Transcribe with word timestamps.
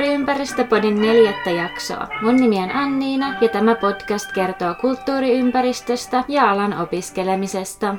Kulttuuriympäristöpodin 0.00 1.00
neljättä 1.00 1.50
jaksoa. 1.50 2.08
Mun 2.22 2.36
nimi 2.36 2.58
on 2.58 2.70
Anniina 2.70 3.34
ja 3.40 3.48
tämä 3.48 3.74
podcast 3.74 4.32
kertoo 4.32 4.74
kulttuuriympäristöstä 4.80 6.24
ja 6.28 6.50
alan 6.50 6.82
opiskelemisesta. 6.82 7.94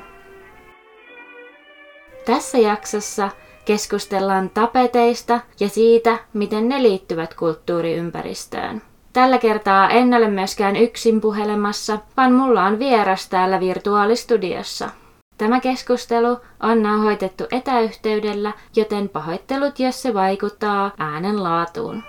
Tässä 2.26 2.58
jaksossa 2.58 3.30
keskustellaan 3.64 4.50
tapeteista 4.50 5.40
ja 5.60 5.68
siitä, 5.68 6.18
miten 6.32 6.68
ne 6.68 6.82
liittyvät 6.82 7.34
kulttuuriympäristöön. 7.34 8.82
Tällä 9.12 9.38
kertaa 9.38 9.90
en 9.90 10.14
ole 10.14 10.28
myöskään 10.28 10.76
yksin 10.76 11.20
puhelemassa, 11.20 11.98
vaan 12.16 12.32
mulla 12.32 12.64
on 12.64 12.78
vieras 12.78 13.28
täällä 13.28 13.60
virtuaalistudiossa. 13.60 14.90
Tämä 15.42 15.60
keskustelu 15.60 16.40
on 16.60 16.82
nauhoitettu 16.82 17.44
etäyhteydellä, 17.52 18.52
joten 18.76 19.08
pahoittelut, 19.08 19.78
jos 19.78 20.02
se 20.02 20.14
vaikuttaa 20.14 20.90
äänen 20.98 21.42
laatuun. 21.42 22.02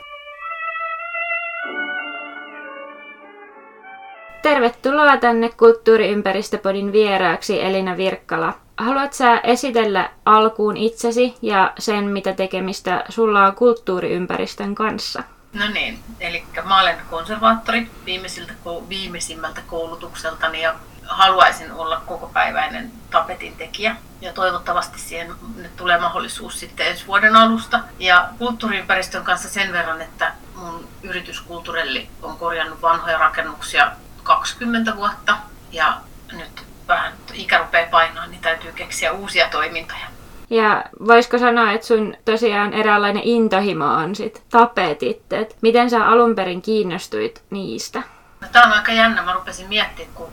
Tervetuloa 4.42 5.18
tänne 5.18 5.50
Kulttuuriympäristöpodin 5.50 6.92
vieraaksi 6.92 7.62
Elina 7.62 7.98
Virkkala. 7.98 8.54
Haluat 8.78 9.14
sä 9.14 9.38
esitellä 9.38 10.10
alkuun 10.26 10.78
itsesi 10.78 11.36
ja 11.42 11.74
sen, 11.80 12.06
mitä 12.06 12.34
tekemistä 12.34 13.06
sulla 13.10 13.46
on 13.46 13.56
kulttuuriympäristön 13.56 14.76
kanssa? 14.76 15.24
No 15.54 15.70
niin, 15.74 16.00
eli 16.20 16.44
mä 16.64 16.82
olen 16.82 16.98
konservaattori 17.10 17.88
viimeisiltä, 18.06 18.54
viimeisimmältä 18.90 19.62
koulutukseltani 19.68 20.62
ja 20.62 20.76
haluaisin 21.06 21.72
olla 21.72 22.02
kokopäiväinen 22.06 22.92
tapetin 23.12 23.56
tekijä 23.58 23.96
ja 24.22 24.34
toivottavasti 24.34 25.00
siihen 25.00 25.36
nyt 25.56 25.76
tulee 25.76 26.00
mahdollisuus 26.00 26.60
sitten 26.60 26.88
ensi 26.88 27.08
vuoden 27.08 27.36
alusta. 27.36 27.80
Ja 28.00 28.30
kulttuuriympäristön 28.38 29.24
kanssa 29.24 29.50
sen 29.50 29.74
verran, 29.74 30.02
että 30.02 30.34
mun 30.56 30.88
yritys 31.04 31.42
Kulttuurelli 31.42 32.10
on 32.22 32.38
korjannut 32.38 32.82
vanhoja 32.82 33.18
rakennuksia 33.18 33.92
20 34.24 34.96
vuotta 34.96 35.38
ja 35.72 35.98
nyt 36.32 36.66
vähän 36.88 37.14
ikä 37.34 37.58
rupeaa 37.58 37.90
painaa, 37.92 38.28
niin 38.28 38.42
täytyy 38.42 38.72
keksiä 38.72 39.12
uusia 39.12 39.50
toimintoja. 39.50 40.08
Ja 40.50 40.84
voisiko 41.08 41.38
sanoa, 41.38 41.72
että 41.72 41.88
sun 41.88 42.18
tosiaan 42.26 42.74
eräänlainen 42.74 43.24
intohimo 43.24 43.86
on 43.86 44.16
sit 44.16 44.44
tapetit, 44.50 45.34
että 45.34 45.56
miten 45.62 45.90
sä 45.90 46.06
alun 46.06 46.36
perin 46.36 46.62
kiinnostuit 46.62 47.44
niistä? 47.50 48.04
No, 48.42 48.48
tämä 48.52 48.66
on 48.66 48.74
aika 48.74 48.92
jännä. 48.92 49.22
Mä 49.22 49.34
rupesin 49.34 49.68
miettimään, 49.68 50.14
kun 50.14 50.30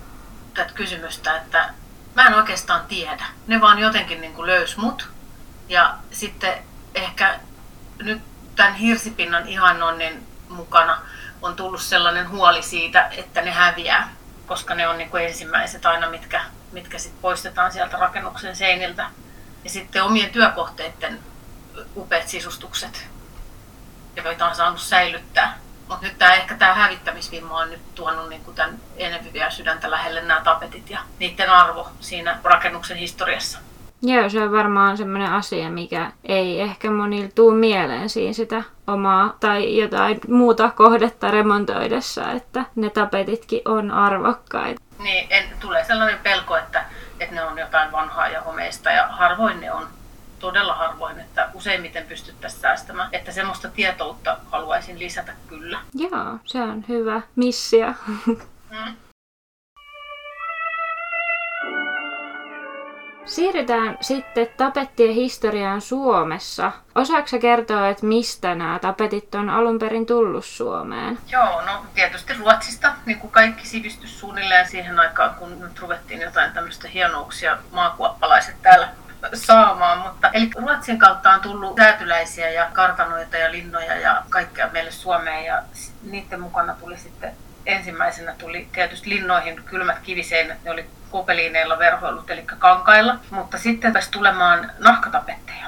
tätä 0.54 0.72
kysymystä, 0.74 1.36
että 1.36 1.74
mä 2.14 2.26
en 2.26 2.34
oikeastaan 2.34 2.86
tiedä. 2.86 3.24
Ne 3.46 3.60
vaan 3.60 3.78
jotenkin 3.78 4.20
niin 4.20 4.34
kuin 4.34 4.46
löys 4.46 4.76
mut. 4.76 5.08
Ja 5.68 5.94
sitten 6.10 6.58
ehkä 6.94 7.40
nyt 8.02 8.22
tämän 8.56 8.74
hirsipinnan 8.74 9.48
ihannoinnin 9.48 10.26
mukana 10.48 10.98
on 11.42 11.56
tullut 11.56 11.82
sellainen 11.82 12.30
huoli 12.30 12.62
siitä, 12.62 13.08
että 13.10 13.40
ne 13.42 13.50
häviää, 13.50 14.08
koska 14.46 14.74
ne 14.74 14.88
on 14.88 14.98
niin 14.98 15.10
kuin 15.10 15.24
ensimmäiset 15.24 15.86
aina, 15.86 16.10
mitkä, 16.10 16.44
mitkä 16.72 16.98
sit 16.98 17.20
poistetaan 17.20 17.72
sieltä 17.72 17.96
rakennuksen 17.96 18.56
seiniltä. 18.56 19.10
Ja 19.64 19.70
sitten 19.70 20.02
omien 20.02 20.30
työkohteiden 20.30 21.20
upeat 21.96 22.28
sisustukset, 22.28 23.08
joita 24.16 24.48
on 24.48 24.54
saanut 24.54 24.80
säilyttää. 24.80 25.58
Mutta 25.90 26.06
nyt 26.06 26.18
tämä 26.18 26.34
ehkä 26.34 26.54
tämä 26.54 26.74
hävittämisvimma 26.74 27.58
on 27.58 27.70
nyt 27.70 27.94
tuonut 27.94 28.28
niin 28.28 28.44
kuin 28.44 28.54
tämän 28.54 28.78
enemmän 28.96 29.32
vielä 29.32 29.50
sydäntä 29.50 29.90
lähelle 29.90 30.20
nämä 30.20 30.40
tapetit 30.40 30.90
ja 30.90 30.98
niiden 31.18 31.50
arvo 31.50 31.88
siinä 32.00 32.38
rakennuksen 32.44 32.96
historiassa. 32.96 33.58
Joo, 34.02 34.28
se 34.28 34.42
on 34.42 34.52
varmaan 34.52 34.96
semmoinen 34.96 35.32
asia, 35.32 35.70
mikä 35.70 36.12
ei 36.24 36.60
ehkä 36.60 36.90
monilla 36.90 37.28
tuu 37.34 37.50
mieleen 37.52 38.08
siinä 38.08 38.32
sitä 38.32 38.62
omaa 38.86 39.36
tai 39.40 39.78
jotain 39.78 40.20
muuta 40.28 40.70
kohdetta 40.70 41.30
remontoidessa, 41.30 42.32
että 42.32 42.64
ne 42.76 42.90
tapetitkin 42.90 43.62
on 43.64 43.90
arvokkaita. 43.90 44.80
Niin, 44.98 45.26
en, 45.30 45.44
tulee 45.60 45.84
sellainen 45.84 46.18
pelko, 46.18 46.56
että, 46.56 46.84
että 47.20 47.34
ne 47.34 47.44
on 47.44 47.58
jotain 47.58 47.92
vanhaa 47.92 48.28
ja 48.28 48.40
homeista 48.40 48.90
ja 48.90 49.08
harvoin 49.08 49.60
ne 49.60 49.72
on 49.72 49.86
todella 50.40 50.74
harvoin, 50.74 51.20
että 51.20 51.48
useimmiten 51.54 52.06
pystyttäisiin 52.06 52.60
säästämään. 52.62 53.08
Että 53.12 53.32
semmoista 53.32 53.68
tietoutta 53.68 54.36
haluaisin 54.50 54.98
lisätä 54.98 55.32
kyllä. 55.48 55.80
Joo, 55.94 56.38
se 56.44 56.62
on 56.62 56.84
hyvä 56.88 57.22
missio. 57.36 57.94
Mm. 58.26 58.96
Siirrytään 63.24 63.98
sitten 64.00 64.48
tapettien 64.56 65.14
historiaan 65.14 65.80
Suomessa. 65.80 66.72
Osaatko 66.94 67.38
kertoa, 67.38 67.88
että 67.88 68.06
mistä 68.06 68.54
nämä 68.54 68.78
tapetit 68.78 69.34
on 69.34 69.50
alun 69.50 69.78
perin 69.78 70.06
tullut 70.06 70.44
Suomeen? 70.44 71.18
Joo, 71.32 71.62
no 71.62 71.86
tietysti 71.94 72.34
Ruotsista, 72.34 72.92
niin 73.06 73.18
kuin 73.18 73.30
kaikki 73.30 73.66
sivistys 73.66 74.20
suunnilleen 74.20 74.68
siihen 74.68 75.00
aikaan, 75.00 75.34
kun 75.34 75.60
nyt 75.60 75.78
ruvettiin 75.78 76.20
jotain 76.20 76.52
tämmöistä 76.52 76.88
hienouksia 76.88 77.58
maakuoppalaiset 77.72 78.62
täällä 78.62 78.88
saamaan. 79.34 79.98
Mutta, 79.98 80.30
eli 80.32 80.50
Ruotsin 80.56 80.98
kautta 80.98 81.30
on 81.30 81.40
tullut 81.40 81.76
säätyläisiä 81.76 82.50
ja 82.50 82.70
kartanoita 82.72 83.36
ja 83.36 83.52
linnoja 83.52 83.96
ja 83.96 84.22
kaikkea 84.30 84.68
meille 84.72 84.90
Suomeen 84.90 85.44
ja 85.44 85.62
niiden 86.02 86.40
mukana 86.40 86.74
tuli 86.74 86.98
sitten 86.98 87.32
ensimmäisenä 87.66 88.34
tuli 88.38 88.68
tietysti 88.72 89.10
linnoihin 89.10 89.62
kylmät 89.64 89.98
kiviseinät, 89.98 90.64
ne 90.64 90.70
oli 90.70 90.86
kopeliineilla 91.10 91.78
verhoilut, 91.78 92.30
eli 92.30 92.42
kankailla, 92.58 93.18
mutta 93.30 93.58
sitten 93.58 93.92
pääsi 93.92 94.10
tulemaan 94.10 94.70
nahkatapetteja. 94.78 95.66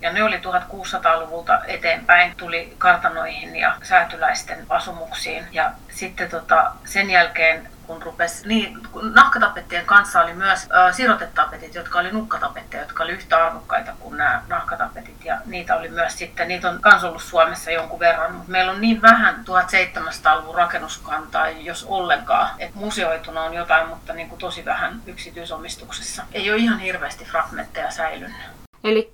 Ja 0.00 0.12
ne 0.12 0.22
oli 0.22 0.36
1600-luvulta 0.36 1.64
eteenpäin, 1.64 2.34
tuli 2.36 2.74
kartanoihin 2.78 3.56
ja 3.56 3.76
säätyläisten 3.82 4.66
asumuksiin. 4.68 5.44
Ja 5.52 5.72
sitten 5.90 6.30
tota, 6.30 6.72
sen 6.84 7.10
jälkeen 7.10 7.68
kun 7.90 8.02
rupesi, 8.02 8.48
niin 8.48 8.78
nahkatapettien 9.14 9.86
kanssa 9.86 10.20
oli 10.22 10.34
myös 10.34 10.68
äh, 10.74 10.94
sirotetapetit, 10.94 11.74
jotka 11.74 11.98
oli 11.98 12.12
nukkatapetteja, 12.12 12.82
jotka 12.82 13.04
oli 13.04 13.12
yhtä 13.12 13.46
arvokkaita 13.46 13.92
kuin 14.00 14.16
nämä 14.16 14.42
nahkatapetit. 14.48 15.24
Ja 15.24 15.38
niitä 15.46 15.76
oli 15.76 15.88
myös 15.88 16.18
sitten, 16.18 16.48
niitä 16.48 16.68
on 16.68 16.80
kans 16.80 17.04
ollut 17.04 17.22
Suomessa 17.22 17.70
jonkun 17.70 18.00
verran, 18.00 18.34
mutta 18.34 18.50
meillä 18.50 18.72
on 18.72 18.80
niin 18.80 19.02
vähän 19.02 19.44
1700-luvun 19.44 20.54
rakennuskantaa, 20.54 21.50
jos 21.50 21.84
ollenkaan, 21.84 22.50
että 22.58 22.78
museoituna 22.78 23.42
on 23.42 23.54
jotain, 23.54 23.88
mutta 23.88 24.12
niin 24.12 24.28
kuin 24.28 24.38
tosi 24.38 24.64
vähän 24.64 25.02
yksityisomistuksessa. 25.06 26.22
Ei 26.32 26.50
ole 26.50 26.58
ihan 26.58 26.78
hirveästi 26.78 27.24
fragmentteja 27.24 27.90
säilynyt. 27.90 28.36
Eli 28.84 29.10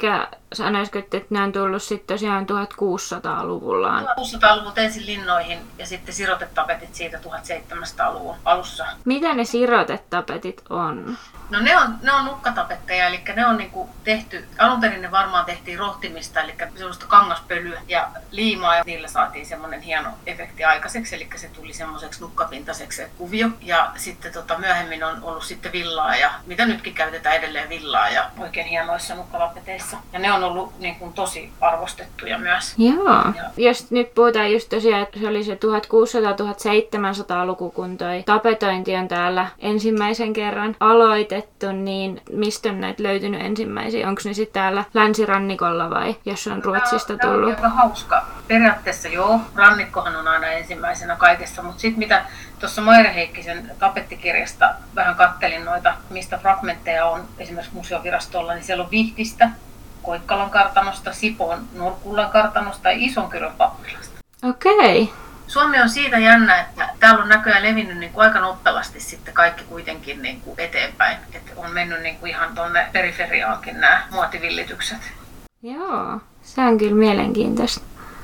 sanoisiko, 0.53 0.99
että 0.99 1.21
nämä 1.31 1.45
on 1.45 1.53
tullut 1.53 1.83
sitten 1.83 2.17
tosiaan 2.17 2.47
1600-luvulla? 2.47 4.01
1600-luvulta 4.01 4.81
ensin 4.81 5.07
linnoihin 5.07 5.59
ja 5.79 5.87
sitten 5.87 6.15
sirotetapetit 6.15 6.95
siitä 6.95 7.19
1700-luvun 7.19 8.37
alussa. 8.45 8.87
Mitä 9.05 9.35
ne 9.35 9.45
sirotetapetit 9.45 10.63
on? 10.71 11.17
No 11.51 11.61
ne 11.61 11.79
on, 11.79 11.99
ne 12.03 12.13
on 12.13 12.25
nukkatapetteja, 12.25 13.07
eli 13.07 13.23
ne 13.37 13.47
on 13.47 13.57
niinku 13.57 13.89
tehty, 14.05 14.49
alun 14.59 14.81
perin 14.81 15.03
ne 15.03 15.11
varmaan 15.11 15.45
tehtiin 15.45 15.79
rohtimista, 15.79 16.41
eli 16.41 16.55
sellaista 16.77 17.07
kangaspölyä 17.07 17.83
ja 17.89 18.09
liimaa, 18.31 18.77
ja 18.77 18.83
niillä 18.87 19.09
saatiin 19.09 19.47
semmoinen 19.47 19.81
hieno 19.81 20.09
efekti 20.27 20.65
aikaiseksi, 20.65 21.17
eli 21.17 21.29
se 21.37 21.49
tuli 21.49 21.73
semmoiseksi 21.73 22.21
nukkapintaiseksi 22.21 23.03
kuvio. 23.19 23.49
Ja 23.63 23.93
sitten 23.97 24.33
tota, 24.33 24.59
myöhemmin 24.59 25.05
on 25.05 25.23
ollut 25.23 25.45
sitten 25.45 25.73
villaa, 25.73 26.17
ja 26.17 26.31
mitä 26.47 26.67
nytkin 26.67 26.95
käytetään 26.95 27.37
edelleen 27.37 27.69
villaa, 27.69 28.09
ja 28.09 28.31
oikein 28.39 28.67
hienoissa 28.67 29.15
nukkatapeteissa. 29.15 29.97
Ja 30.13 30.19
ne 30.19 30.33
on 30.33 30.45
ollut 30.47 30.81
niin 30.81 30.97
kuin, 30.97 31.13
tosi 31.13 31.51
arvostettuja 31.61 32.39
myös. 32.39 32.75
Joo. 32.79 33.07
Ja. 33.07 33.33
Jos 33.57 33.91
nyt 33.91 34.15
puhutaan 34.15 34.53
just 34.53 34.69
tosiaan, 34.69 35.03
että 35.03 35.21
se 35.21 35.29
oli 35.29 35.45
se 35.45 35.55
1600-1700-luku, 35.55 37.71
kun 37.71 37.99
toi 37.99 38.23
tapetointi 38.27 38.97
on 38.97 39.09
täällä 39.09 39.47
ensimmäisen 39.59 40.33
kerran 40.33 40.77
aloitettu, 40.81 41.73
niin 41.73 42.23
mistä 42.31 42.69
on 42.69 42.81
näitä 42.81 43.03
löytynyt 43.03 43.41
ensimmäisiä? 43.41 44.09
Onko 44.09 44.23
ne 44.25 44.35
sitten 44.35 44.63
täällä 44.63 44.85
länsirannikolla 44.95 45.91
vai 45.91 46.17
jos 46.25 46.47
on 46.47 46.65
Ruotsista 46.65 47.19
tullut? 47.19 47.21
Tämä 47.21 47.39
on 47.39 47.65
aika 47.65 47.69
hauska. 47.69 48.25
Periaatteessa 48.49 49.09
joo, 49.09 49.41
rannikkohan 49.55 50.17
on 50.17 50.29
aina 50.29 50.47
ensimmäisenä 50.47 51.17
kaikessa, 51.17 51.63
mutta 51.63 51.81
sitten 51.81 51.99
mitä 51.99 52.25
tuossa 52.59 52.83
Maire 52.83 53.15
Heikkisen 53.15 53.71
tapettikirjasta 53.79 54.75
vähän 54.95 55.15
kattelin 55.15 55.65
noita, 55.65 55.95
mistä 56.11 56.39
fragmentteja 56.39 57.07
on 57.07 57.25
esimerkiksi 57.39 57.75
museovirastolla, 57.75 58.55
niin 58.55 58.65
siellä 58.65 58.85
on 58.85 58.91
Vihdistä, 58.91 59.51
Koikkalan 60.07 60.51
kartanosta, 60.51 61.13
Sipoon 61.13 61.59
Nurkullan 61.73 62.31
kartanosta 62.31 62.91
ja 62.91 62.97
Isonkyrön 62.99 63.53
pappilasta. 63.53 64.19
Okei. 64.43 65.03
Okay. 65.03 65.15
Suomi 65.47 65.81
on 65.81 65.89
siitä 65.89 66.19
jännä, 66.19 66.61
että 66.61 66.89
täällä 67.01 67.23
on 67.23 67.29
näköjään 67.29 67.63
levinnyt 67.63 67.99
niin 67.99 68.13
kuin 68.13 68.27
aika 68.27 68.41
nopeasti 68.41 69.01
sitten 69.01 69.35
kaikki 69.35 69.65
kuitenkin 69.65 70.23
niin 70.23 70.41
kuin 70.41 70.61
eteenpäin. 70.61 71.17
Että 71.33 71.53
on 71.57 71.71
mennyt 71.71 72.03
niin 72.03 72.17
kuin 72.17 72.31
ihan 72.31 72.55
tuonne 72.55 72.87
periferiaankin 72.93 73.81
nämä 73.81 74.07
muotivillitykset. 74.11 74.99
Joo, 75.63 76.21
se 76.43 76.61
on 76.61 76.79
kyllä 76.79 76.95
mielenkiintoista. 76.95 77.81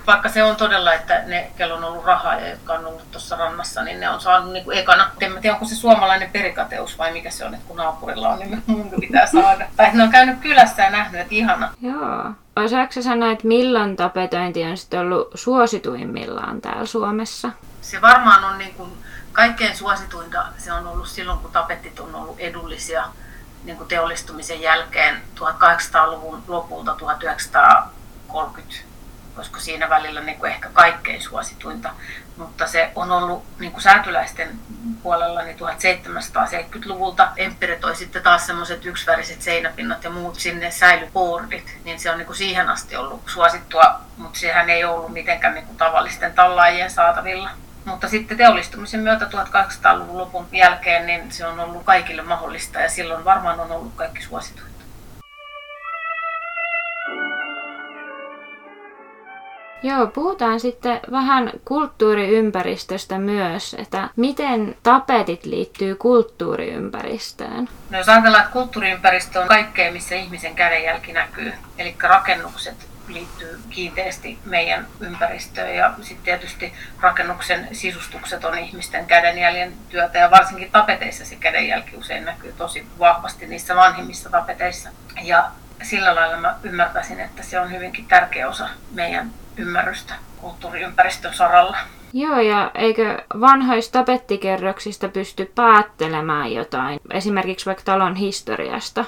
Vaikka 0.06 0.28
se 0.28 0.42
on 0.42 0.56
todella, 0.56 0.94
että 0.94 1.22
ne, 1.26 1.50
kello 1.56 1.74
on 1.74 1.84
ollut 1.84 2.04
rahaa 2.04 2.40
ja 2.40 2.48
jotka 2.48 2.72
on 2.72 2.86
ollut 2.86 3.10
tuossa 3.10 3.36
rannassa, 3.36 3.82
niin 3.82 4.00
ne 4.00 4.10
on 4.10 4.20
saanut 4.20 4.52
niin 4.52 4.64
kuin 4.64 4.78
ekana. 4.78 5.10
En 5.20 5.38
tiedä, 5.40 5.54
onko 5.54 5.66
se 5.66 5.74
suomalainen 5.74 6.30
perikateus 6.30 6.98
vai 6.98 7.12
mikä 7.12 7.30
se 7.30 7.44
on, 7.44 7.54
että 7.54 7.66
kun 7.68 7.76
naapurilla 7.76 8.28
on, 8.28 8.38
niin 8.38 8.62
mun 8.66 8.90
pitää 9.00 9.26
saada. 9.26 9.66
Tai 9.76 9.90
ne 9.92 10.02
on 10.02 10.10
käynyt 10.10 10.38
kylässä 10.40 10.82
ja 10.82 10.90
nähnyt, 10.90 11.20
että 11.20 11.34
ihana. 11.34 11.74
Joo. 11.80 12.30
Osaatko 12.56 13.02
sanoa, 13.02 13.30
että 13.30 13.46
milloin 13.46 13.96
tapetointi 13.96 14.64
on 14.64 14.76
sitten 14.76 15.00
ollut 15.00 15.28
suosituimmillaan 15.34 16.60
täällä 16.60 16.86
Suomessa? 16.86 17.50
Se 17.80 18.00
varmaan 18.00 18.44
on 18.44 18.58
niin 18.58 18.74
kuin 18.74 18.92
kaikkein 19.32 19.76
suosituinta 19.76 20.44
se 20.58 20.72
on 20.72 20.86
ollut 20.86 21.08
silloin, 21.08 21.38
kun 21.38 21.52
tapetit 21.52 22.00
on 22.00 22.14
ollut 22.14 22.40
edullisia 22.40 23.04
niin 23.64 23.76
kuin 23.76 23.88
teollistumisen 23.88 24.60
jälkeen 24.60 25.22
1800-luvun 25.40 26.42
lopulta 26.48 26.94
1930, 26.94 28.91
koska 29.36 29.60
siinä 29.60 29.88
välillä 29.88 30.20
niin 30.20 30.38
kuin 30.38 30.52
ehkä 30.52 30.68
kaikkein 30.72 31.22
suosituinta. 31.22 31.90
Mutta 32.36 32.66
se 32.66 32.90
on 32.94 33.10
ollut 33.10 33.44
niin 33.58 33.72
kuin 33.72 33.82
säätyläisten 33.82 34.58
puolella 35.02 35.42
niin 35.42 35.56
1770-luvulta. 35.58 37.28
Empire 37.36 37.76
toi 37.76 37.96
sitten 37.96 38.22
taas 38.22 38.46
semmoiset 38.46 38.86
yksiväriset 38.86 39.42
seinäpinnat 39.42 40.04
ja 40.04 40.10
muut 40.10 40.34
sinne 40.40 40.70
säilyboardit, 40.70 41.78
niin 41.84 42.00
se 42.00 42.10
on 42.10 42.18
niin 42.18 42.26
kuin 42.26 42.36
siihen 42.36 42.68
asti 42.70 42.96
ollut 42.96 43.22
suosittua, 43.26 44.00
mutta 44.16 44.38
sehän 44.38 44.70
ei 44.70 44.84
ollut 44.84 45.12
mitenkään 45.12 45.54
niin 45.54 45.66
kuin 45.66 45.78
tavallisten 45.78 46.32
tallaajien 46.32 46.90
saatavilla. 46.90 47.50
Mutta 47.84 48.08
sitten 48.08 48.36
teollistumisen 48.36 49.00
myötä 49.00 49.24
1800-luvun 49.24 50.18
lopun 50.18 50.46
jälkeen 50.52 51.06
niin 51.06 51.32
se 51.32 51.46
on 51.46 51.60
ollut 51.60 51.84
kaikille 51.84 52.22
mahdollista 52.22 52.80
ja 52.80 52.90
silloin 52.90 53.24
varmaan 53.24 53.60
on 53.60 53.72
ollut 53.72 53.92
kaikki 53.96 54.22
suosituita. 54.22 54.71
Joo, 59.82 60.06
puhutaan 60.06 60.60
sitten 60.60 61.00
vähän 61.10 61.50
kulttuuriympäristöstä 61.64 63.18
myös, 63.18 63.76
että 63.78 64.08
miten 64.16 64.76
tapetit 64.82 65.44
liittyy 65.44 65.94
kulttuuriympäristöön? 65.94 67.68
No 67.90 67.98
jos 67.98 68.08
ajatellaan, 68.08 68.42
että 68.42 68.52
kulttuuriympäristö 68.52 69.40
on 69.40 69.48
kaikkea, 69.48 69.92
missä 69.92 70.14
ihmisen 70.14 70.54
kädenjälki 70.54 71.12
näkyy, 71.12 71.52
eli 71.78 71.96
rakennukset, 72.02 72.92
liittyy 73.08 73.58
kiinteästi 73.70 74.38
meidän 74.44 74.86
ympäristöön 75.00 75.76
ja 75.76 75.94
sitten 76.00 76.24
tietysti 76.24 76.72
rakennuksen 77.00 77.68
sisustukset 77.72 78.44
on 78.44 78.58
ihmisten 78.58 79.06
kädenjäljen 79.06 79.72
työtä 79.88 80.18
ja 80.18 80.30
varsinkin 80.30 80.70
tapeteissa 80.72 81.24
se 81.24 81.36
kädenjälki 81.36 81.96
usein 81.96 82.24
näkyy 82.24 82.52
tosi 82.52 82.86
vahvasti 82.98 83.46
niissä 83.46 83.76
vanhimmissa 83.76 84.30
tapeteissa. 84.30 84.90
Ja 85.22 85.50
sillä 85.82 86.14
lailla 86.14 86.36
mä 86.36 86.56
ymmärtäisin, 86.62 87.20
että 87.20 87.42
se 87.42 87.60
on 87.60 87.72
hyvinkin 87.72 88.06
tärkeä 88.06 88.48
osa 88.48 88.68
meidän 88.90 89.30
ymmärrystä 89.56 90.14
kulttuuriympäristön 90.36 91.34
saralla. 91.34 91.76
Joo, 92.12 92.40
ja 92.40 92.70
eikö 92.74 93.24
vanhoista 93.40 93.98
tapettikerroksista 93.98 95.08
pysty 95.08 95.52
päättelemään 95.54 96.52
jotain, 96.52 97.00
esimerkiksi 97.10 97.66
vaikka 97.66 97.84
talon 97.84 98.16
historiasta? 98.16 99.04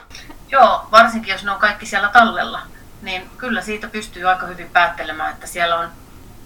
Joo, 0.50 0.86
varsinkin 0.92 1.32
jos 1.32 1.44
ne 1.44 1.50
on 1.50 1.58
kaikki 1.58 1.86
siellä 1.86 2.08
tallella 2.08 2.60
niin 3.04 3.30
kyllä 3.38 3.62
siitä 3.62 3.88
pystyy 3.88 4.28
aika 4.28 4.46
hyvin 4.46 4.70
päättelemään, 4.72 5.32
että 5.32 5.46
siellä 5.46 5.78
on, 5.78 5.88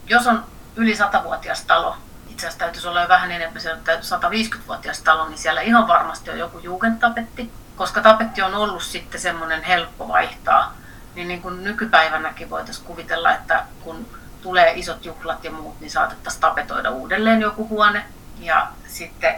jos 0.07 0.27
on 0.27 0.45
yli 0.77 0.95
100-vuotias 0.95 1.65
talo, 1.65 1.97
itse 2.31 2.47
asiassa 2.47 2.59
täytyisi 2.59 2.89
olla 2.89 3.03
jo 3.03 3.09
vähän 3.09 3.33
enemmän, 3.33 3.61
se 3.61 3.73
on 3.73 3.79
150-vuotias 4.23 5.03
talo, 5.03 5.29
niin 5.29 5.39
siellä 5.39 5.61
ihan 5.61 5.89
varmasti 5.89 6.31
on 6.31 6.39
joku 6.39 6.59
jugendtapetti, 6.59 7.51
koska 7.79 8.01
tapetti 8.01 8.43
on 8.43 8.55
ollut 8.55 8.83
sitten 8.83 9.21
semmoinen 9.21 9.63
helppo 9.63 10.09
vaihtaa, 10.09 10.75
niin, 11.15 11.29
niin 11.29 11.43
kuin 11.43 11.65
nykypäivänäkin 11.65 12.51
voitaisiin 12.51 12.87
kuvitella, 12.87 13.35
että 13.35 13.65
kun 13.81 14.07
tulee 14.43 14.73
isot 14.77 15.05
juhlat 15.05 15.45
ja 15.45 15.51
muut, 15.51 15.81
niin 15.81 15.91
saatettaisiin 15.91 16.41
tapetoida 16.41 16.91
uudelleen 16.91 17.41
joku 17.41 17.69
huone. 17.69 18.05
Ja 18.41 18.69
sitten 18.87 19.35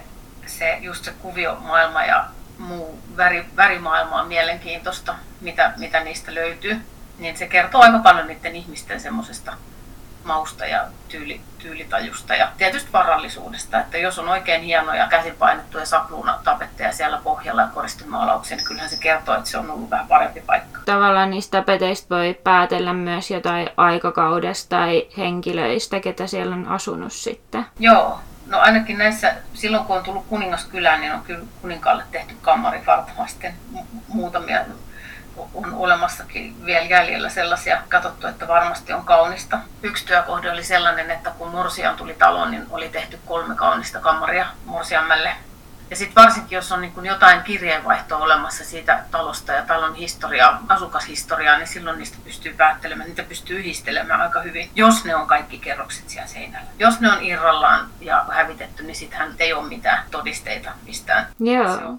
se, 0.46 0.78
just 0.80 1.04
se 1.04 1.12
kuviomaailma 1.12 2.04
ja 2.04 2.24
muu 2.58 2.98
väri, 3.16 3.46
värimaailma 3.56 4.20
on 4.20 4.28
mielenkiintoista, 4.28 5.14
mitä, 5.40 5.72
mitä 5.76 6.00
niistä 6.00 6.34
löytyy 6.34 6.80
niin 7.20 7.36
se 7.36 7.46
kertoo 7.46 7.80
aika 7.80 7.98
paljon 7.98 8.26
niiden 8.26 8.56
ihmisten 8.56 9.00
semmoisesta 9.00 9.52
mausta 10.24 10.66
ja 10.66 10.88
tyyli, 11.08 11.40
tyylitajusta 11.62 12.34
ja 12.34 12.48
tietysti 12.58 12.92
varallisuudesta, 12.92 13.80
että 13.80 13.98
jos 13.98 14.18
on 14.18 14.28
oikein 14.28 14.62
hienoja 14.62 15.06
käsipainettuja 15.06 15.86
sapluuna 15.86 16.38
tapetteja 16.44 16.92
siellä 16.92 17.20
pohjalla 17.24 17.62
ja 17.62 17.68
koristimaalauksia, 17.68 18.56
niin 18.56 18.66
kyllähän 18.66 18.90
se 18.90 18.96
kertoo, 19.00 19.34
että 19.34 19.50
se 19.50 19.58
on 19.58 19.70
ollut 19.70 19.90
vähän 19.90 20.08
parempi 20.08 20.40
paikka. 20.40 20.80
Tavallaan 20.84 21.30
niistä 21.30 21.58
tapeteista 21.58 22.14
voi 22.14 22.34
päätellä 22.44 22.92
myös 22.92 23.30
jotain 23.30 23.68
aikakaudesta 23.76 24.68
tai 24.68 25.08
henkilöistä, 25.18 26.00
ketä 26.00 26.26
siellä 26.26 26.54
on 26.54 26.68
asunut 26.68 27.12
sitten. 27.12 27.66
Joo, 27.78 28.20
no 28.46 28.58
ainakin 28.58 28.98
näissä, 28.98 29.34
silloin 29.54 29.84
kun 29.84 29.96
on 29.96 30.04
tullut 30.04 30.26
kuningaskylään, 30.28 31.00
niin 31.00 31.12
on 31.12 31.22
kyllä 31.22 31.44
kuninkaalle 31.62 32.02
tehty 32.12 32.34
kammari 32.42 32.82
vartavasten 32.86 33.54
muutamia 34.08 34.60
on 35.54 35.74
olemassakin 35.74 36.66
vielä 36.66 36.84
jäljellä 36.84 37.28
sellaisia 37.28 37.82
katsottu, 37.88 38.26
että 38.26 38.48
varmasti 38.48 38.92
on 38.92 39.04
kaunista. 39.04 39.58
Yksi 39.82 40.06
työkohde 40.06 40.50
oli 40.50 40.64
sellainen, 40.64 41.10
että 41.10 41.30
kun 41.30 41.48
Morsian 41.48 41.96
tuli 41.96 42.14
taloon, 42.14 42.50
niin 42.50 42.66
oli 42.70 42.88
tehty 42.88 43.18
kolme 43.26 43.54
kaunista 43.54 44.00
kammaria 44.00 44.46
Morsiammelle. 44.64 45.32
Ja 45.90 45.96
sitten 45.96 46.22
varsinkin, 46.22 46.56
jos 46.56 46.72
on 46.72 46.80
niin 46.80 47.04
jotain 47.04 47.42
kirjeenvaihtoa 47.42 48.18
olemassa 48.18 48.64
siitä 48.64 49.04
talosta 49.10 49.52
ja 49.52 49.62
talon 49.62 49.94
historiaa, 49.94 50.62
asukashistoriaa, 50.68 51.58
niin 51.58 51.68
silloin 51.68 51.98
niistä 51.98 52.18
pystyy 52.24 52.54
päättelemään, 52.54 53.08
niitä 53.08 53.22
pystyy 53.22 53.58
yhdistelemään 53.58 54.20
aika 54.20 54.40
hyvin, 54.40 54.70
jos 54.74 55.04
ne 55.04 55.14
on 55.14 55.26
kaikki 55.26 55.58
kerrokset 55.58 56.08
siellä 56.08 56.28
seinällä. 56.28 56.68
Jos 56.78 57.00
ne 57.00 57.12
on 57.12 57.22
irrallaan 57.22 57.88
ja 58.00 58.24
hävitetty, 58.30 58.82
niin 58.82 58.96
sittenhän 58.96 59.34
ei 59.38 59.52
ole 59.52 59.68
mitään 59.68 60.04
todisteita 60.10 60.70
mistään. 60.86 61.26
Joo. 61.40 61.72
On 61.72 61.98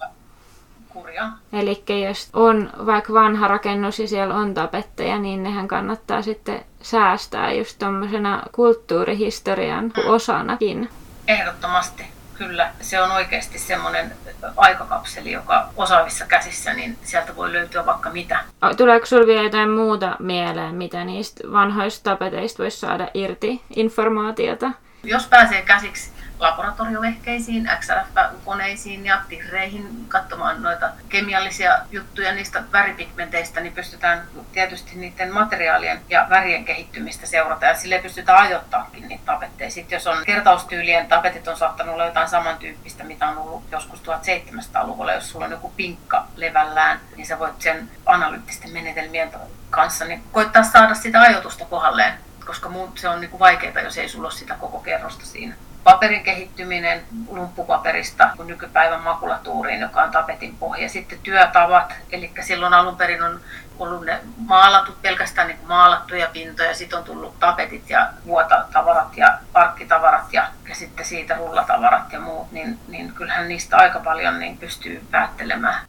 kurja. 0.93 1.29
Eli 1.53 1.83
jos 2.07 2.29
on 2.33 2.69
vaikka 2.85 3.13
vanha 3.13 3.47
rakennus 3.47 3.99
ja 3.99 4.07
siellä 4.07 4.35
on 4.35 4.53
tapetteja, 4.53 5.19
niin 5.19 5.43
nehän 5.43 5.67
kannattaa 5.67 6.21
sitten 6.21 6.65
säästää 6.81 7.51
just 7.51 7.79
tuommoisena 7.79 8.43
kulttuurihistorian 8.51 9.85
mm. 9.85 9.93
osanakin. 10.05 10.89
Ehdottomasti, 11.27 12.03
kyllä. 12.37 12.71
Se 12.81 13.01
on 13.01 13.11
oikeasti 13.11 13.59
semmoinen 13.59 14.11
aikakapseli, 14.57 15.31
joka 15.31 15.69
osaavissa 15.77 16.25
käsissä, 16.25 16.73
niin 16.73 16.97
sieltä 17.03 17.35
voi 17.35 17.53
löytyä 17.53 17.85
vaikka 17.85 18.09
mitä. 18.09 18.39
Tuleeko 18.77 19.05
sinulla 19.05 19.27
vielä 19.27 19.43
jotain 19.43 19.69
muuta 19.69 20.15
mieleen, 20.19 20.75
mitä 20.75 21.03
niistä 21.03 21.51
vanhoista 21.51 22.09
tapeteista 22.09 22.63
voisi 22.63 22.79
saada 22.79 23.07
irti 23.13 23.61
informaatiota? 23.75 24.71
Jos 25.03 25.27
pääsee 25.27 25.61
käsiksi 25.61 26.11
laboratoriovehkeisiin, 26.41 27.69
XLF-koneisiin 27.79 29.05
ja 29.05 29.21
tirreihin 29.29 30.05
katsomaan 30.07 30.61
noita 30.61 30.89
kemiallisia 31.09 31.77
juttuja 31.91 32.33
niistä 32.33 32.63
väripigmenteistä, 32.71 33.61
niin 33.61 33.73
pystytään 33.73 34.23
tietysti 34.51 34.91
niiden 34.95 35.33
materiaalien 35.33 36.01
ja 36.09 36.27
värien 36.29 36.65
kehittymistä 36.65 37.25
seurata. 37.25 37.65
Ja 37.65 37.75
sille 37.75 37.99
pystytään 37.99 38.39
ajoittaakin 38.39 39.07
niitä 39.07 39.25
tapetteja. 39.25 39.71
Sitten 39.71 39.95
jos 39.95 40.07
on 40.07 40.25
kertaustyylien 40.25 41.07
tapetit 41.07 41.47
on 41.47 41.57
saattanut 41.57 41.93
olla 41.93 42.05
jotain 42.05 42.29
samantyyppistä, 42.29 43.03
mitä 43.03 43.27
on 43.27 43.37
ollut 43.37 43.63
joskus 43.71 44.01
1700-luvulla, 44.01 45.13
jos 45.13 45.29
sulla 45.29 45.45
on 45.45 45.51
joku 45.51 45.73
pinkka 45.75 46.27
levällään, 46.35 46.99
niin 47.15 47.27
sä 47.27 47.39
voit 47.39 47.61
sen 47.61 47.89
analyyttisten 48.05 48.73
menetelmien 48.73 49.31
kanssa 49.69 50.05
niin 50.05 50.23
koittaa 50.31 50.63
saada 50.63 50.93
sitä 50.93 51.21
ajoitusta 51.21 51.65
kohdalleen 51.65 52.13
koska 52.45 52.69
muut 52.69 52.97
se 52.97 53.09
on 53.09 53.21
niin 53.21 53.29
kuin 53.31 53.39
vaikeaa, 53.39 53.81
jos 53.81 53.97
ei 53.97 54.09
sulla 54.09 54.27
ole 54.27 54.33
sitä 54.33 54.55
koko 54.59 54.79
kerrosta 54.79 55.25
siinä 55.25 55.55
paperin 55.83 56.23
kehittyminen 56.23 57.01
lumppupaperista 57.29 58.29
nykypäivän 58.43 59.01
makulatuuriin, 59.01 59.81
joka 59.81 60.03
on 60.03 60.11
tapetin 60.11 60.55
pohja. 60.57 60.89
Sitten 60.89 61.19
työtavat, 61.23 61.93
eli 62.11 62.31
silloin 62.41 62.73
alun 62.73 62.95
perin 62.95 63.23
on 63.23 63.39
ollut 63.79 64.05
ne 64.05 64.19
maalatut, 64.37 65.01
pelkästään 65.01 65.47
niin 65.47 65.59
maalattuja 65.67 66.29
pintoja, 66.33 66.73
sitten 66.73 66.99
on 66.99 67.05
tullut 67.05 67.39
tapetit 67.39 67.89
ja 67.89 68.09
vuotatavarat 68.25 69.17
ja 69.17 69.37
parkkitavarat 69.53 70.33
ja, 70.33 70.47
ja 70.69 70.75
sitten 70.75 71.05
siitä 71.05 71.35
rullatavarat 71.35 72.13
ja 72.13 72.19
muut, 72.19 72.51
niin, 72.51 72.79
niin 72.87 73.13
kyllähän 73.13 73.47
niistä 73.47 73.77
aika 73.77 73.99
paljon 73.99 74.39
niin 74.39 74.57
pystyy 74.57 75.03
päättelemään. 75.11 75.85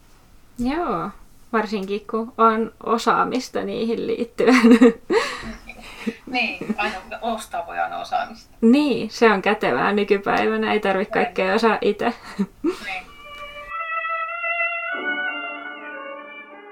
Joo, 0.59 1.09
varsinkin 1.53 2.07
kun 2.11 2.33
on 2.37 2.71
osaamista 2.83 3.63
niihin 3.63 4.07
liittyen. 4.07 4.55
niin, 6.33 6.75
aina 6.77 6.95
ostaa 7.21 7.67
voi 7.67 7.79
aina 7.79 7.97
osaamista. 7.97 8.55
Niin, 8.61 9.09
se 9.09 9.31
on 9.31 9.41
kätevää 9.41 9.91
nykypäivänä, 9.91 10.73
ei 10.73 10.79
tarvitse 10.79 11.13
kaikkea 11.13 11.53
osaa 11.53 11.77
itse. 11.81 12.13
niin. 12.63 13.13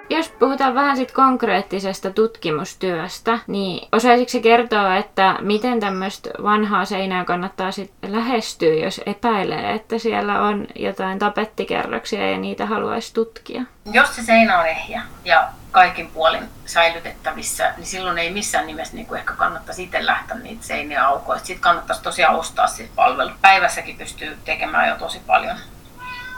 Jos 0.09 0.29
puhutaan 0.29 0.75
vähän 0.75 0.97
sit 0.97 1.11
konkreettisesta 1.11 2.11
tutkimustyöstä, 2.11 3.39
niin 3.47 3.87
osaisitko 3.91 4.43
kertoa, 4.43 4.97
että 4.97 5.35
miten 5.41 5.79
tämmöistä 5.79 6.29
vanhaa 6.43 6.85
seinää 6.85 7.25
kannattaa 7.25 7.71
sit 7.71 7.93
lähestyä, 8.07 8.73
jos 8.73 9.01
epäilee, 9.05 9.73
että 9.73 9.97
siellä 9.97 10.41
on 10.41 10.67
jotain 10.75 11.19
tapettikerroksia 11.19 12.31
ja 12.31 12.37
niitä 12.37 12.65
haluaisi 12.65 13.13
tutkia? 13.13 13.61
Jos 13.93 14.15
se 14.15 14.23
seinä 14.23 14.59
on 14.59 14.67
ehjä 14.67 15.01
ja 15.25 15.47
kaikin 15.71 16.07
puolin 16.07 16.49
säilytettävissä, 16.65 17.73
niin 17.77 17.85
silloin 17.85 18.17
ei 18.17 18.31
missään 18.31 18.67
nimessä 18.67 18.95
niin 18.95 19.05
kuin 19.05 19.19
ehkä 19.19 19.33
kannattaisi 19.33 19.83
itse 19.83 20.05
lähteä 20.05 20.37
niitä 20.37 20.63
seiniä 20.63 21.07
aukoa. 21.07 21.37
Sitten 21.37 21.59
kannattaisi 21.59 22.03
tosiaan 22.03 22.35
ostaa 22.35 22.67
sit 22.67 22.95
palvelu. 22.95 23.31
Päivässäkin 23.41 23.97
pystyy 23.97 24.37
tekemään 24.45 24.89
jo 24.89 24.95
tosi 24.95 25.21
paljon. 25.27 25.57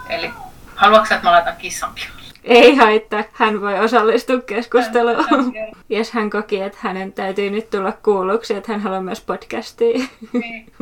Eli 0.09 0.31
haluatko 0.75 1.13
että 1.13 1.27
mä 1.27 1.31
laitan 1.31 1.57
kissan 1.57 1.93
pihalle? 1.93 2.23
Ei 2.43 2.75
haittaa, 2.75 3.23
hän 3.33 3.61
voi 3.61 3.79
osallistua 3.79 4.41
keskusteluun. 4.41 5.53
Jos 5.89 6.11
hän 6.15 6.29
koki, 6.29 6.61
että 6.61 6.77
hänen 6.81 7.13
täytyy 7.13 7.49
nyt 7.49 7.69
tulla 7.69 7.91
kuulluksi, 7.91 8.53
että 8.53 8.71
hän 8.71 8.81
haluaa 8.81 9.01
myös 9.01 9.21
podcastia. 9.21 10.07
Niin. 10.33 10.73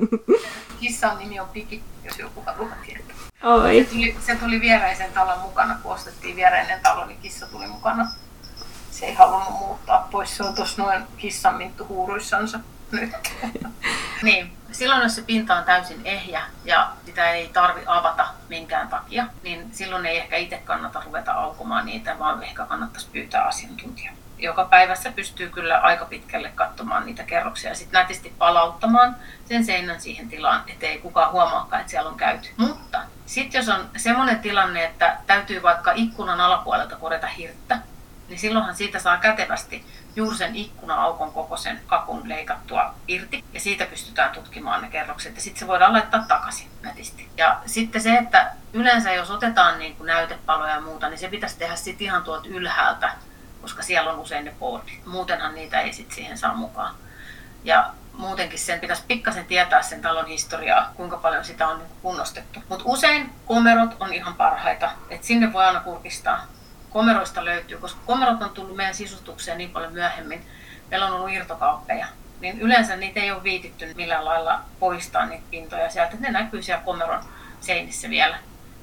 Kissan 0.79 1.17
nimi 1.17 1.39
on 1.39 1.47
Piki, 1.49 1.83
jos 2.03 2.19
joku 2.19 2.43
haluaa 2.45 2.75
tietää. 2.85 3.15
Oi. 3.43 3.83
Se 3.83 3.89
tuli, 3.89 4.15
se 4.19 4.35
tuli 4.35 4.61
viereisen 4.61 5.11
talon 5.13 5.39
mukana, 5.39 5.75
kun 5.83 5.93
ostettiin 5.93 6.35
viereinen 6.35 6.79
talo, 6.83 7.05
niin 7.05 7.19
kissa 7.21 7.45
tuli 7.45 7.67
mukana. 7.67 8.07
Se 8.91 9.05
ei 9.05 9.13
halunnut 9.13 9.59
muuttaa 9.59 10.07
pois, 10.11 10.37
se 10.37 10.43
on 10.43 10.55
tuossa 10.55 10.81
noin 10.81 11.03
kissan 11.17 11.55
minttu 11.55 11.87
huuruissansa 11.87 12.59
nyt. 12.91 13.11
niin, 14.23 14.57
silloin 14.71 15.01
jos 15.01 15.15
se 15.15 15.21
pinta 15.21 15.55
on 15.55 15.63
täysin 15.63 16.01
ehjä 16.05 16.41
ja 16.65 16.89
sitä 17.05 17.31
ei 17.31 17.47
tarvi 17.47 17.81
avata 17.85 18.27
minkään 18.49 18.87
takia, 18.87 19.25
niin 19.43 19.69
silloin 19.73 20.05
ei 20.05 20.17
ehkä 20.17 20.37
itse 20.37 20.57
kannata 20.57 21.03
ruveta 21.05 21.31
aukomaan 21.31 21.85
niitä, 21.85 22.19
vaan 22.19 22.43
ehkä 22.43 22.65
kannattaisi 22.65 23.09
pyytää 23.11 23.43
asiantuntijaa. 23.43 24.13
Joka 24.37 24.65
päivässä 24.65 25.11
pystyy 25.11 25.49
kyllä 25.49 25.79
aika 25.79 26.05
pitkälle 26.05 26.51
katsomaan 26.55 27.05
niitä 27.05 27.23
kerroksia 27.23 27.69
ja 27.69 27.75
sitten 27.75 28.01
nätisti 28.01 28.33
palauttamaan 28.37 29.15
sen 29.45 29.65
seinän 29.65 30.01
siihen 30.01 30.29
tilaan, 30.29 30.63
ettei 30.67 30.99
kukaan 30.99 31.31
huomaakaan, 31.31 31.79
että 31.79 31.91
siellä 31.91 32.09
on 32.09 32.17
käyty. 32.17 32.49
Mutta 32.57 33.01
sitten 33.25 33.59
jos 33.59 33.69
on 33.69 33.89
semmoinen 33.97 34.39
tilanne, 34.39 34.83
että 34.83 35.17
täytyy 35.27 35.63
vaikka 35.63 35.91
ikkunan 35.95 36.41
alapuolelta 36.41 36.95
korjata 36.95 37.27
hirttä, 37.27 37.79
niin 38.31 38.39
silloinhan 38.39 38.75
siitä 38.75 38.99
saa 38.99 39.17
kätevästi 39.17 39.85
juuri 40.15 40.37
sen 40.37 40.55
ikkuna-aukon 40.55 41.31
kokoisen 41.31 41.81
kakun 41.87 42.29
leikattua 42.29 42.93
irti 43.07 43.43
ja 43.53 43.59
siitä 43.59 43.85
pystytään 43.85 44.31
tutkimaan 44.31 44.81
ne 44.81 44.89
kerrokset 44.89 45.35
ja 45.35 45.41
sitten 45.41 45.59
se 45.59 45.67
voidaan 45.67 45.93
laittaa 45.93 46.25
takaisin 46.27 46.67
nätisti. 46.81 47.29
Ja 47.37 47.61
sitten 47.65 48.01
se, 48.01 48.17
että 48.17 48.51
yleensä 48.73 49.13
jos 49.13 49.31
otetaan 49.31 49.79
niin 49.79 49.95
kuin 49.95 50.07
näytepaloja 50.07 50.73
ja 50.73 50.81
muuta, 50.81 51.09
niin 51.09 51.19
se 51.19 51.27
pitäisi 51.27 51.57
tehdä 51.57 51.75
sitten 51.75 52.05
ihan 52.05 52.23
tuolta 52.23 52.47
ylhäältä, 52.47 53.13
koska 53.61 53.83
siellä 53.83 54.11
on 54.11 54.19
usein 54.19 54.45
ne 54.45 54.53
boardit. 54.59 55.05
Muutenhan 55.05 55.55
niitä 55.55 55.81
ei 55.81 55.93
sitten 55.93 56.15
siihen 56.15 56.37
saa 56.37 56.53
mukaan. 56.53 56.95
Ja 57.63 57.91
muutenkin 58.13 58.59
sen 58.59 58.79
pitäisi 58.79 59.03
pikkasen 59.07 59.45
tietää 59.45 59.81
sen 59.81 60.01
talon 60.01 60.27
historiaa, 60.27 60.91
kuinka 60.95 61.17
paljon 61.17 61.45
sitä 61.45 61.67
on 61.67 61.81
kunnostettu. 62.01 62.63
Mutta 62.69 62.85
usein 62.87 63.31
komerot 63.45 63.95
on 63.99 64.13
ihan 64.13 64.35
parhaita, 64.35 64.91
että 65.09 65.27
sinne 65.27 65.53
voi 65.53 65.65
aina 65.65 65.79
kurkistaa 65.79 66.45
komeroista 66.93 67.45
löytyy, 67.45 67.77
koska 67.77 67.99
komerot 68.05 68.41
on 68.41 68.49
tullut 68.49 68.75
meidän 68.75 68.95
sisustukseen 68.95 69.57
niin 69.57 69.69
paljon 69.69 69.93
myöhemmin. 69.93 70.45
Meillä 70.89 71.05
on 71.05 71.13
ollut 71.13 71.31
irtokaappeja, 71.31 72.07
niin 72.39 72.59
yleensä 72.59 72.95
niitä 72.95 73.19
ei 73.19 73.31
ole 73.31 73.43
viititty 73.43 73.93
millään 73.93 74.25
lailla 74.25 74.59
poistaa 74.79 75.25
niitä 75.25 75.43
pintoja 75.49 75.89
sieltä. 75.89 76.17
Ne 76.19 76.31
näkyy 76.31 76.61
siellä 76.61 76.83
komeron 76.83 77.23
seinissä 77.61 78.09
vielä. 78.09 78.37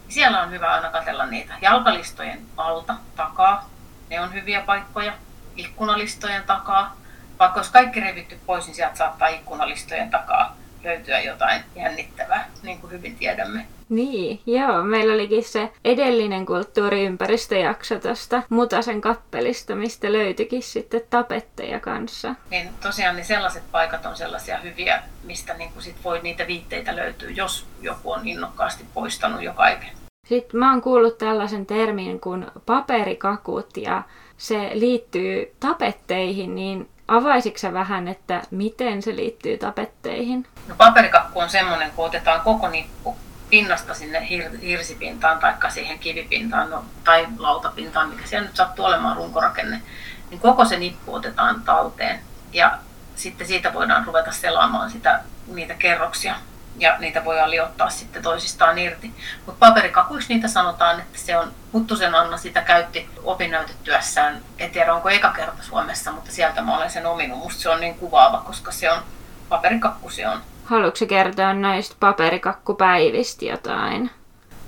Siellä 0.08 0.42
on 0.42 0.50
hyvä 0.50 0.72
aina 0.72 0.90
katella 0.90 1.26
niitä. 1.26 1.54
Jalkalistojen 1.62 2.46
alta, 2.56 2.94
takaa, 3.16 3.70
ne 4.10 4.20
on 4.20 4.34
hyviä 4.34 4.60
paikkoja. 4.60 5.12
Ikkunalistojen 5.56 6.42
takaa. 6.42 6.96
Vaikka 7.38 7.58
olisi 7.58 7.72
kaikki 7.72 8.00
revitty 8.00 8.40
pois, 8.46 8.66
niin 8.66 8.74
sieltä 8.74 8.96
saattaa 8.96 9.28
ikkunalistojen 9.28 10.10
takaa 10.10 10.57
löytyä 10.84 11.20
jotain 11.20 11.62
jännittävää, 11.76 12.50
niin 12.62 12.80
kuin 12.80 12.90
hyvin 12.90 13.16
tiedämme. 13.16 13.66
Niin, 13.88 14.40
joo. 14.46 14.82
Meillä 14.82 15.14
olikin 15.14 15.44
se 15.44 15.72
edellinen 15.84 16.46
kulttuuriympäristöjakso 16.46 17.98
tuosta 17.98 18.42
Mutasen 18.48 19.00
kappelista, 19.00 19.74
mistä 19.74 20.12
löytyikin 20.12 20.62
sitten 20.62 21.00
tapetteja 21.10 21.80
kanssa. 21.80 22.34
Niin 22.50 22.68
tosiaan 22.82 23.16
niin 23.16 23.26
sellaiset 23.26 23.62
paikat 23.72 24.06
on 24.06 24.16
sellaisia 24.16 24.58
hyviä, 24.58 25.02
mistä 25.24 25.54
niin 25.54 25.72
kuin 25.72 25.82
sit 25.82 25.96
voi 26.04 26.20
niitä 26.22 26.46
viitteitä 26.46 26.96
löytyä, 26.96 27.30
jos 27.30 27.66
joku 27.82 28.12
on 28.12 28.28
innokkaasti 28.28 28.84
poistanut 28.94 29.42
jo 29.42 29.52
kaiken. 29.52 29.90
Sitten 30.26 30.60
mä 30.60 30.70
oon 30.70 30.82
kuullut 30.82 31.18
tällaisen 31.18 31.66
termin 31.66 32.20
kuin 32.20 32.46
paperikakut 32.66 33.76
ja 33.76 34.02
se 34.36 34.70
liittyy 34.74 35.54
tapetteihin, 35.60 36.54
niin 36.54 36.88
avaisitko 37.08 37.72
vähän, 37.72 38.08
että 38.08 38.42
miten 38.50 39.02
se 39.02 39.16
liittyy 39.16 39.58
tapetteihin? 39.58 40.46
No 40.68 40.74
paperikakku 40.78 41.40
on 41.40 41.50
semmoinen, 41.50 41.90
kun 41.90 42.06
otetaan 42.06 42.40
koko 42.40 42.68
nippu 42.68 43.16
pinnasta 43.50 43.94
sinne 43.94 44.18
hir- 44.18 44.60
hirsipintaan 44.60 45.38
tai 45.38 45.54
siihen 45.68 45.98
kivipintaan 45.98 46.70
no, 46.70 46.84
tai 47.04 47.26
lautapintaan, 47.38 48.08
mikä 48.08 48.26
siellä 48.26 48.46
nyt 48.46 48.56
sattuu 48.56 48.84
olemaan 48.84 49.16
runkorakenne, 49.16 49.82
niin 50.30 50.40
koko 50.40 50.64
se 50.64 50.78
nippu 50.78 51.14
otetaan 51.14 51.62
talteen 51.62 52.20
ja 52.52 52.78
sitten 53.16 53.46
siitä 53.46 53.74
voidaan 53.74 54.06
ruveta 54.06 54.32
selaamaan 54.32 54.90
sitä, 54.90 55.20
niitä 55.46 55.74
kerroksia 55.74 56.34
ja 56.78 56.98
niitä 56.98 57.24
voidaan 57.24 57.50
liottaa 57.50 57.90
sitten 57.90 58.22
toisistaan 58.22 58.78
irti. 58.78 59.14
Mutta 59.46 59.66
paperikakuiksi 59.66 60.34
niitä 60.34 60.48
sanotaan, 60.48 61.00
että 61.00 61.18
se 61.18 61.38
on, 61.38 61.52
Huttusen 61.72 62.14
Anna 62.14 62.36
sitä 62.36 62.62
käytti 62.62 63.10
opinnäytetyössään, 63.24 64.42
en 64.58 64.70
tiedä 64.70 64.94
onko 64.94 65.08
eka 65.08 65.30
kerta 65.30 65.62
Suomessa, 65.62 66.12
mutta 66.12 66.32
sieltä 66.32 66.62
mä 66.62 66.76
olen 66.76 66.90
sen 66.90 67.06
ominut. 67.06 67.38
Musta 67.38 67.62
se 67.62 67.68
on 67.68 67.80
niin 67.80 67.94
kuvaava, 67.94 68.42
koska 68.46 68.72
se 68.72 68.92
on, 68.92 69.02
paperikakku 69.48 70.10
se 70.10 70.28
on. 70.28 70.40
Haluatko 70.64 71.06
kertoa 71.06 71.54
näistä 71.54 71.96
paperikakkupäivistä 72.00 73.44
jotain? 73.44 74.10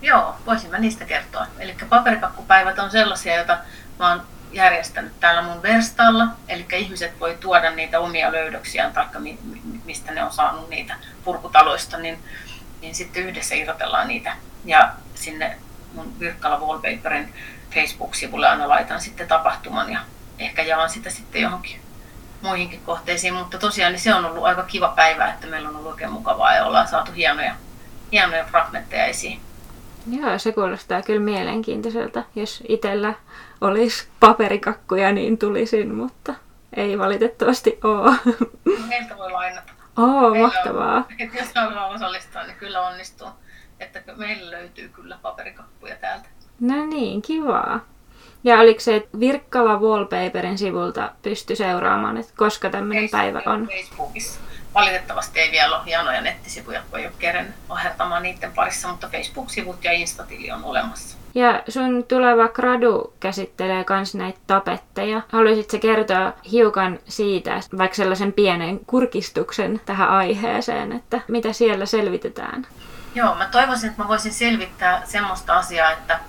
Joo, 0.03 0.35
voisin 0.47 0.71
mä 0.71 0.79
niistä 0.79 1.05
kertoa. 1.05 1.47
Eli 1.59 1.77
paperikakkupäivät 1.89 2.79
on 2.79 2.91
sellaisia, 2.91 3.37
joita 3.37 3.59
mä 3.99 4.09
oon 4.09 4.23
järjestänyt 4.53 5.21
täällä 5.21 5.43
mun 5.43 5.63
verstalla, 5.63 6.27
eli 6.49 6.67
ihmiset 6.73 7.21
voi 7.21 7.37
tuoda 7.41 7.71
niitä 7.71 8.01
omia 8.01 8.33
löydöksiään, 8.33 8.93
taikka 8.93 9.19
mistä 9.85 10.13
ne 10.13 10.25
on 10.25 10.33
saanut 10.33 10.69
niitä 10.69 10.95
purkutaloista, 11.25 11.99
niin, 11.99 12.19
niin 12.81 12.95
sitten 12.95 13.23
yhdessä 13.23 13.55
irrotellaan 13.55 14.09
niitä. 14.09 14.37
Ja 14.65 14.93
sinne 15.15 15.57
mun 15.95 16.21
Virkkala 16.21 16.61
Wallpaperin 16.61 17.35
Facebook-sivulle 17.75 18.49
aina 18.49 18.69
laitan 18.69 19.01
sitten 19.01 19.29
tapahtuman 19.29 19.93
ja 19.93 20.01
ehkä 20.39 20.63
jaan 20.63 20.91
sitä 20.91 21.11
sitten 21.11 21.43
johonkin 21.43 21.81
muihinkin 22.43 22.81
kohteisiin, 22.81 23.35
mutta 23.35 23.59
tosiaan 23.59 23.93
niin 23.93 24.01
se 24.01 24.15
on 24.15 24.25
ollut 24.25 24.45
aika 24.45 24.63
kiva 24.63 24.89
päivä, 24.89 25.29
että 25.29 25.47
meillä 25.47 25.69
on 25.69 25.77
ollut 25.77 25.91
oikein 25.91 26.13
mukavaa 26.13 26.55
ja 26.55 26.65
ollaan 26.65 26.89
saatu 26.89 27.13
hienoja, 27.13 27.55
hienoja 28.13 28.45
fragmentteja 28.45 29.05
esiin. 29.05 29.41
Joo, 30.11 30.39
se 30.39 30.53
kuulostaa 30.53 31.03
kyllä 31.03 31.21
mielenkiintoiselta. 31.21 32.23
Jos 32.35 32.63
itsellä 32.69 33.15
olisi 33.61 34.09
paperikakkuja, 34.21 35.13
niin 35.13 35.39
tulisin, 35.39 35.95
mutta 35.95 36.35
ei 36.77 36.99
valitettavasti 36.99 37.79
ole. 37.85 38.17
Meiltä 38.89 39.17
voi 39.17 39.31
lainata. 39.31 39.73
Oo, 39.99 40.31
Meillä 40.31 40.47
mahtavaa. 40.47 40.97
On, 40.97 41.05
että 41.19 41.39
jos 41.39 41.55
haluaa 41.55 41.87
osallistua, 41.87 42.43
niin 42.43 42.57
kyllä 42.57 42.81
onnistuu. 42.81 43.29
Että 43.81 44.03
meillä 44.17 44.51
löytyy 44.51 44.89
kyllä 44.89 45.19
paperikakkuja 45.23 45.97
täältä. 45.97 46.29
No 46.61 46.87
niin, 46.87 47.23
kivaa. 47.23 47.81
Ja 48.45 48.59
oliko 48.59 48.81
se, 48.81 48.97
että 48.97 49.21
Virkkala 49.21 49.77
Wallpaperin 49.79 50.59
sivulta 50.59 51.13
pysty 51.23 51.57
seuraamaan, 51.57 52.17
että 52.17 52.33
koska 52.37 52.71
tämmöinen 52.71 53.09
päivä 53.11 53.43
on? 53.47 53.69
Facebookissa. 53.69 54.41
Valitettavasti 54.75 55.41
ei 55.41 55.51
vielä 55.51 55.77
ole 55.77 55.87
hienoja 55.87 56.21
nettisivuja, 56.21 56.83
kun 56.91 56.99
ei 56.99 57.07
ole 57.07 57.15
kerennyt 57.19 57.55
ohertamaan 57.69 58.23
niiden 58.23 58.53
parissa, 58.53 58.89
mutta 58.89 59.09
Facebook-sivut 59.09 59.85
ja 59.85 59.93
Instatili 59.93 60.51
on 60.51 60.65
olemassa. 60.65 61.17
Ja 61.35 61.63
sun 61.69 62.05
tuleva 62.09 62.49
gradu 62.49 63.13
käsittelee 63.21 63.85
myös 63.89 64.15
näitä 64.15 64.39
tapetteja. 64.47 65.23
Haluaisitko 65.29 65.79
kertoa 65.79 66.33
hiukan 66.51 66.99
siitä, 67.09 67.61
vaikka 67.79 67.95
sellaisen 67.95 68.33
pienen 68.33 68.81
kurkistuksen 68.87 69.81
tähän 69.87 70.09
aiheeseen, 70.09 70.93
että 70.93 71.21
mitä 71.29 71.53
siellä 71.53 71.87
selvitetään? 71.87 72.67
Joo, 73.15 73.35
mä 73.35 73.49
toivoisin, 73.53 73.91
että 73.91 74.03
mä 74.03 74.09
voisin 74.09 74.33
selvittää 74.33 75.03
semmoista 75.05 75.55
asiaa, 75.59 75.91
että 75.91 76.21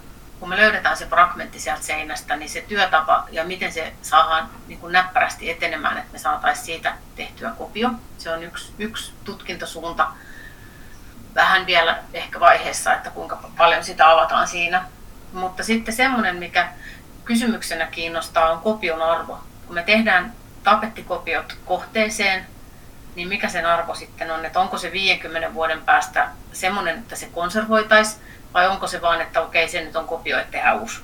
kun 0.41 0.49
me 0.49 0.57
löydetään 0.57 0.97
se 0.97 1.05
fragmentti 1.05 1.59
sieltä 1.59 1.83
seinästä, 1.83 2.35
niin 2.35 2.49
se 2.49 2.61
työtapa 2.67 3.27
ja 3.31 3.43
miten 3.43 3.73
se 3.73 3.93
saadaan 4.01 4.49
niin 4.67 4.79
kuin 4.79 4.93
näppärästi 4.93 5.49
etenemään, 5.49 5.97
että 5.97 6.11
me 6.11 6.19
saataisiin 6.19 6.65
siitä 6.65 6.93
tehtyä 7.15 7.51
kopio. 7.57 7.89
Se 8.17 8.29
on 8.29 8.43
yksi, 8.43 8.73
yksi 8.79 9.13
tutkintosuunta. 9.23 10.07
Vähän 11.35 11.65
vielä 11.65 11.97
ehkä 12.13 12.39
vaiheessa, 12.39 12.93
että 12.93 13.09
kuinka 13.09 13.39
paljon 13.57 13.83
sitä 13.83 14.11
avataan 14.11 14.47
siinä. 14.47 14.85
Mutta 15.33 15.63
sitten 15.63 15.93
semmoinen, 15.93 16.35
mikä 16.35 16.69
kysymyksenä 17.25 17.85
kiinnostaa, 17.85 18.51
on 18.51 18.59
kopion 18.59 19.01
arvo. 19.01 19.39
Kun 19.65 19.75
me 19.75 19.83
tehdään 19.83 20.33
tapettikopiot 20.63 21.57
kohteeseen, 21.65 22.45
niin 23.15 23.27
mikä 23.27 23.49
sen 23.49 23.65
arvo 23.65 23.95
sitten 23.95 24.31
on, 24.31 24.45
että 24.45 24.59
onko 24.59 24.77
se 24.77 24.91
50 24.91 25.53
vuoden 25.53 25.81
päästä 25.81 26.29
semmoinen, 26.53 26.97
että 26.97 27.15
se 27.15 27.25
konservoitaisiin, 27.25 28.21
vai 28.53 28.67
onko 28.67 28.87
se 28.87 29.01
vaan, 29.01 29.21
että 29.21 29.41
okei, 29.41 29.69
se 29.69 29.81
nyt 29.81 29.95
on 29.95 30.07
kopio, 30.07 30.39
että 30.39 30.51
tehdään 30.51 30.79
uusi. 30.79 31.01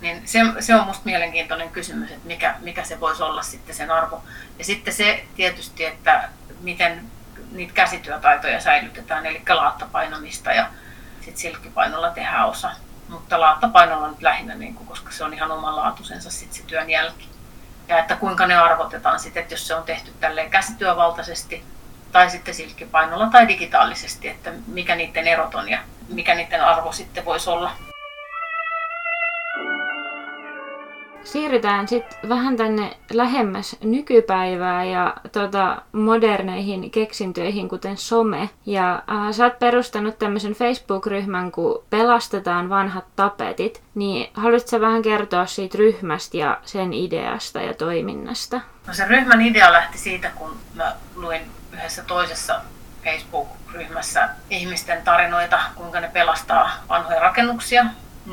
Niin 0.00 0.28
se, 0.28 0.38
se 0.60 0.74
on 0.74 0.80
minusta 0.80 1.02
mielenkiintoinen 1.04 1.70
kysymys, 1.70 2.10
että 2.10 2.26
mikä, 2.28 2.54
mikä 2.60 2.84
se 2.84 3.00
voisi 3.00 3.22
olla 3.22 3.42
sitten 3.42 3.74
sen 3.74 3.90
arvo. 3.90 4.22
Ja 4.58 4.64
sitten 4.64 4.94
se 4.94 5.24
tietysti, 5.36 5.84
että 5.84 6.28
miten 6.60 7.04
niitä 7.52 7.72
käsityötaitoja 7.72 8.60
säilytetään, 8.60 9.26
eli 9.26 9.42
laattapainamista 9.48 10.52
ja 10.52 10.66
sitten 11.20 11.38
silkkipainolla 11.38 12.10
tehdään 12.10 12.48
osa. 12.48 12.70
mutta 13.08 13.40
laattapainolla 13.40 14.08
nyt 14.08 14.22
lähinnä, 14.22 14.54
niin 14.54 14.74
kuin, 14.74 14.86
koska 14.86 15.10
se 15.12 15.24
on 15.24 15.34
ihan 15.34 15.50
omanlaatuisensa 15.50 16.30
sit 16.30 16.52
se 16.52 16.62
työn 16.66 16.90
jälki. 16.90 17.28
Ja 17.88 17.98
että 17.98 18.16
kuinka 18.16 18.46
ne 18.46 18.56
arvotetaan 18.56 19.20
sitten, 19.20 19.42
että 19.42 19.54
jos 19.54 19.66
se 19.66 19.74
on 19.74 19.82
tehty 19.82 20.12
tälleen 20.20 20.50
käsityövaltaisesti 20.50 21.64
tai 22.12 22.30
sitten 22.30 22.54
silkkipainolla 22.54 23.26
tai 23.26 23.48
digitaalisesti, 23.48 24.28
että 24.28 24.52
mikä 24.66 24.94
niiden 24.94 25.26
erot 25.26 25.54
on 25.54 25.68
ja 25.68 25.78
mikä 26.08 26.34
niiden 26.34 26.64
arvo 26.64 26.92
sitten 26.92 27.24
voisi 27.24 27.50
olla. 27.50 27.72
Siirrytään 31.24 31.88
sitten 31.88 32.28
vähän 32.28 32.56
tänne 32.56 32.96
lähemmäs 33.12 33.76
nykypäivää 33.84 34.84
ja 34.84 35.16
tota, 35.32 35.82
moderneihin 35.92 36.90
keksintöihin, 36.90 37.68
kuten 37.68 37.96
some. 37.96 38.50
Ja 38.66 38.94
äh, 38.94 39.32
sä 39.32 39.44
oot 39.44 39.58
perustanut 39.58 40.18
tämmöisen 40.18 40.52
Facebook-ryhmän, 40.52 41.52
kun 41.52 41.84
Pelastetaan 41.90 42.68
vanhat 42.68 43.04
tapetit. 43.16 43.82
Niin 43.94 44.30
haluaisitko 44.34 44.80
vähän 44.80 45.02
kertoa 45.02 45.46
siitä 45.46 45.78
ryhmästä 45.78 46.36
ja 46.36 46.60
sen 46.64 46.92
ideasta 46.92 47.60
ja 47.60 47.74
toiminnasta? 47.74 48.60
No 48.86 48.94
se 48.94 49.04
ryhmän 49.04 49.40
idea 49.40 49.72
lähti 49.72 49.98
siitä, 49.98 50.30
kun 50.34 50.56
mä 50.74 50.92
luin 51.16 51.42
yhdessä 51.78 52.02
toisessa 52.02 52.60
Facebook-ryhmässä 53.04 54.28
ihmisten 54.50 55.02
tarinoita, 55.02 55.60
kuinka 55.74 56.00
ne 56.00 56.08
pelastaa 56.08 56.70
vanhoja 56.88 57.20
rakennuksia 57.20 57.84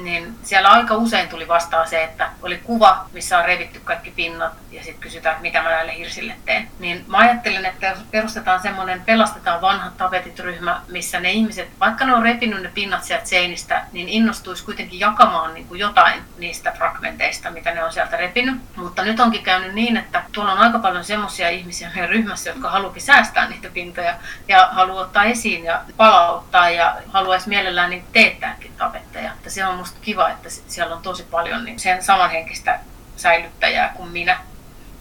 niin 0.03 0.35
siellä 0.43 0.69
aika 0.69 0.95
usein 0.95 1.29
tuli 1.29 1.47
vastaan 1.47 1.87
se, 1.87 2.03
että 2.03 2.29
oli 2.41 2.57
kuva, 2.57 3.05
missä 3.13 3.37
on 3.37 3.45
revitty 3.45 3.79
kaikki 3.79 4.11
pinnat 4.11 4.53
ja 4.71 4.83
sitten 4.83 5.01
kysytään, 5.01 5.41
mitä 5.41 5.61
mä 5.61 5.69
näille 5.69 5.95
hirsille 5.97 6.35
teen. 6.45 6.67
Niin 6.79 7.05
mä 7.07 7.17
ajattelin, 7.17 7.65
että 7.65 7.95
perustetaan 8.11 8.61
semmoinen 8.61 9.01
pelastetaan 9.01 9.61
vanhat 9.61 9.97
tapetit 9.97 10.39
ryhmä, 10.39 10.81
missä 10.87 11.19
ne 11.19 11.31
ihmiset, 11.31 11.69
vaikka 11.79 12.05
ne 12.05 12.15
on 12.15 12.23
repinyt 12.23 12.61
ne 12.61 12.71
pinnat 12.73 13.03
sieltä 13.03 13.25
seinistä, 13.25 13.85
niin 13.91 14.09
innostuisi 14.09 14.65
kuitenkin 14.65 14.99
jakamaan 14.99 15.53
niin 15.53 15.67
kuin 15.67 15.79
jotain 15.79 16.21
niistä 16.37 16.71
fragmenteista, 16.71 17.51
mitä 17.51 17.73
ne 17.73 17.83
on 17.83 17.93
sieltä 17.93 18.17
repinyt. 18.17 18.55
Mutta 18.75 19.03
nyt 19.03 19.19
onkin 19.19 19.43
käynyt 19.43 19.73
niin, 19.73 19.97
että 19.97 20.23
tuolla 20.31 20.51
on 20.51 20.59
aika 20.59 20.79
paljon 20.79 21.03
semmoisia 21.03 21.49
ihmisiä 21.49 21.91
meidän 21.93 22.09
ryhmässä, 22.09 22.49
jotka 22.49 22.69
haluakin 22.69 23.01
säästää 23.01 23.49
niitä 23.49 23.69
pintoja 23.69 24.15
ja 24.47 24.69
haluaa 24.71 25.03
ottaa 25.03 25.23
esiin 25.23 25.63
ja 25.63 25.81
palauttaa 25.97 26.69
ja 26.69 26.95
haluaisi 27.13 27.49
mielellään 27.49 27.89
niin 27.89 28.03
teettääkin 28.13 28.71
tapetteja. 28.77 29.31
Että 29.31 29.49
se 29.49 29.65
on 29.65 29.75
musta 29.85 29.99
kiva, 30.01 30.29
että 30.29 30.49
siellä 30.49 30.95
on 30.95 31.01
tosi 31.01 31.23
paljon 31.23 31.65
niin 31.65 31.79
sen 31.79 32.03
samanhenkistä 32.03 32.79
säilyttäjää 33.15 33.93
kuin 33.95 34.09
minä. 34.09 34.39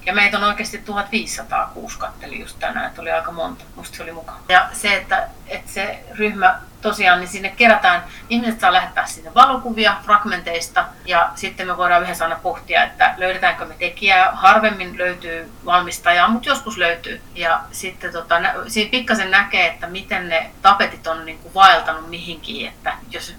Ja 0.06 0.14
meitä 0.14 0.36
on 0.36 0.44
oikeasti 0.44 0.78
1500 0.78 1.70
kuusi 1.74 1.98
katteli 1.98 2.40
just 2.40 2.58
tänään, 2.58 2.86
että 2.86 3.00
oli 3.00 3.10
aika 3.10 3.32
monta. 3.32 3.64
Musta 3.76 3.96
se 3.96 4.02
oli 4.02 4.12
mukava. 4.12 4.38
Ja 4.48 4.68
se, 4.72 4.96
että, 4.96 5.28
että 5.48 5.70
se 5.70 6.04
ryhmä 6.10 6.60
tosiaan, 6.80 7.20
niin 7.20 7.28
sinne 7.28 7.48
kerätään, 7.48 8.04
ihmiset 8.30 8.60
saa 8.60 8.72
lähettää 8.72 9.06
sinne 9.06 9.34
valokuvia 9.34 9.96
fragmenteista 10.04 10.84
ja 11.04 11.30
sitten 11.34 11.66
me 11.66 11.76
voidaan 11.76 12.02
yhdessä 12.02 12.24
aina 12.24 12.38
pohtia, 12.42 12.84
että 12.84 13.14
löydetäänkö 13.16 13.64
me 13.64 13.74
tekijää. 13.78 14.32
Harvemmin 14.32 14.98
löytyy 14.98 15.52
valmistajaa, 15.64 16.28
mutta 16.28 16.48
joskus 16.48 16.76
löytyy. 16.76 17.22
Ja 17.34 17.60
sitten 17.72 18.12
tota, 18.12 18.34
siinä 18.68 18.90
pikkasen 18.90 19.30
näkee, 19.30 19.66
että 19.66 19.86
miten 19.86 20.28
ne 20.28 20.50
tapetit 20.62 21.06
on 21.06 21.26
niin 21.26 21.38
kuin 21.38 21.54
vaeltanut 21.54 22.10
mihinkin, 22.10 22.68
että 22.68 22.92
jos 23.10 23.34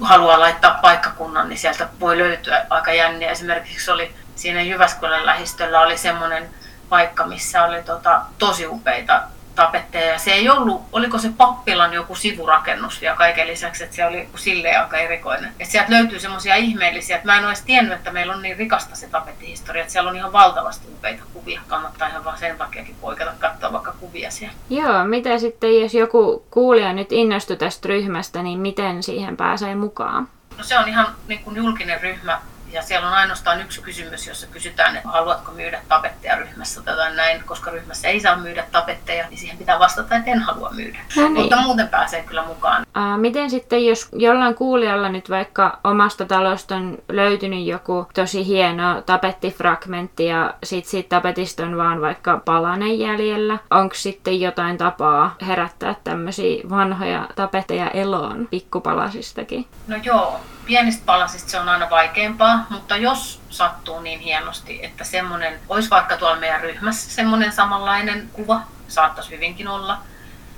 haluaa 0.00 0.40
laittaa 0.40 0.78
paikkakunnan, 0.82 1.48
niin 1.48 1.58
sieltä 1.58 1.88
voi 2.00 2.18
löytyä 2.18 2.66
aika 2.70 2.92
jänniä. 2.92 3.30
Esimerkiksi 3.30 3.90
oli 3.90 4.14
siinä 4.36 4.62
Jyväskylän 4.62 5.26
lähistöllä 5.26 5.80
oli 5.80 5.98
semmoinen 5.98 6.50
paikka, 6.88 7.26
missä 7.26 7.64
oli 7.64 7.82
tota, 7.82 8.20
tosi 8.38 8.66
upeita 8.66 9.22
tapetteja. 9.54 10.18
Se 10.18 10.32
ei 10.32 10.48
ollut, 10.48 10.82
oliko 10.92 11.18
se 11.18 11.30
pappilan 11.36 11.92
joku 11.92 12.14
sivurakennus 12.14 13.00
vielä 13.00 13.16
kaiken 13.16 13.46
lisäksi, 13.46 13.84
että 13.84 13.96
se 13.96 14.06
oli 14.06 14.28
silleen 14.36 14.80
aika 14.80 14.96
erikoinen. 14.96 15.52
Et 15.60 15.68
sieltä 15.68 15.92
löytyy 15.92 16.20
semmoisia 16.20 16.54
ihmeellisiä, 16.56 17.16
että 17.16 17.28
mä 17.28 17.38
en 17.38 17.46
olisi 17.46 17.64
tiennyt, 17.66 17.92
että 17.92 18.12
meillä 18.12 18.34
on 18.34 18.42
niin 18.42 18.56
rikasta 18.56 18.96
se 18.96 19.08
tapettihistoria, 19.08 19.82
että 19.82 19.92
siellä 19.92 20.10
on 20.10 20.16
ihan 20.16 20.32
valtavasti 20.32 20.88
upeita 20.92 21.22
kuvia. 21.32 21.60
Kannattaa 21.68 22.08
ihan 22.08 22.24
vaan 22.24 22.38
sen 22.38 22.58
takiakin 22.58 22.96
poikata 23.00 23.32
katsoa 23.38 23.72
vaikka 23.72 23.94
kuvia 24.00 24.30
siellä. 24.30 24.54
Joo, 24.70 25.04
mitä 25.04 25.38
sitten 25.38 25.80
jos 25.80 25.94
joku 25.94 26.46
kuulija 26.50 26.92
nyt 26.92 27.12
innostui 27.12 27.56
tästä 27.56 27.88
ryhmästä, 27.88 28.42
niin 28.42 28.58
miten 28.58 29.02
siihen 29.02 29.36
pääsee 29.36 29.74
mukaan? 29.74 30.28
No 30.58 30.64
se 30.64 30.78
on 30.78 30.88
ihan 30.88 31.06
niin 31.28 31.40
kuin 31.44 31.56
julkinen 31.56 32.00
ryhmä, 32.00 32.40
ja 32.72 32.82
siellä 32.82 33.08
on 33.08 33.14
ainoastaan 33.14 33.60
yksi 33.60 33.82
kysymys, 33.82 34.26
jossa 34.26 34.46
kysytään, 34.46 34.96
että 34.96 35.08
haluatko 35.08 35.52
myydä 35.52 35.80
tapetteja 35.88 36.36
ryhmässä 36.36 36.82
tai 36.82 37.14
näin, 37.14 37.42
koska 37.46 37.70
ryhmässä 37.70 38.08
ei 38.08 38.20
saa 38.20 38.36
myydä 38.36 38.64
tapetteja, 38.72 39.28
niin 39.28 39.38
siihen 39.38 39.58
pitää 39.58 39.78
vastata, 39.78 40.16
että 40.16 40.30
en 40.30 40.40
halua 40.40 40.70
myydä. 40.70 40.98
No 41.16 41.22
niin. 41.22 41.32
Mutta 41.32 41.62
muuten 41.62 41.88
pääsee 41.88 42.22
kyllä 42.22 42.42
mukaan. 42.42 42.86
Ää, 42.94 43.18
miten 43.18 43.50
sitten, 43.50 43.86
jos 43.86 44.08
jollain 44.12 44.54
kuulijalla 44.54 45.08
nyt 45.08 45.30
vaikka 45.30 45.78
omasta 45.84 46.24
talosta 46.24 46.74
on 46.74 46.98
löytynyt 47.08 47.66
joku 47.66 48.06
tosi 48.14 48.46
hieno 48.46 49.02
tapettifragmentti 49.02 50.26
ja 50.26 50.54
sit 50.64 50.84
siitä 50.84 51.08
tapetista 51.08 51.62
on 51.62 51.76
vaan 51.76 52.00
vaikka 52.00 52.40
palanen 52.44 52.98
jäljellä, 52.98 53.58
onko 53.70 53.94
sitten 53.94 54.40
jotain 54.40 54.78
tapaa 54.78 55.36
herättää 55.46 55.94
tämmöisiä 56.04 56.62
vanhoja 56.70 57.28
tapetteja 57.36 57.90
eloon 57.90 58.48
pikkupalasistakin? 58.50 59.66
No 59.88 59.96
joo, 60.02 60.40
pienistä 60.72 61.02
palasista 61.06 61.50
se 61.50 61.60
on 61.60 61.68
aina 61.68 61.90
vaikeampaa, 61.90 62.66
mutta 62.70 62.96
jos 62.96 63.40
sattuu 63.50 64.00
niin 64.00 64.20
hienosti, 64.20 64.84
että 64.84 65.04
semmoinen, 65.04 65.60
olisi 65.68 65.90
vaikka 65.90 66.16
tuolla 66.16 66.36
meidän 66.36 66.60
ryhmässä 66.60 67.10
semmoinen 67.10 67.52
samanlainen 67.52 68.28
kuva, 68.32 68.60
saattaisi 68.88 69.30
hyvinkin 69.30 69.68
olla. 69.68 69.98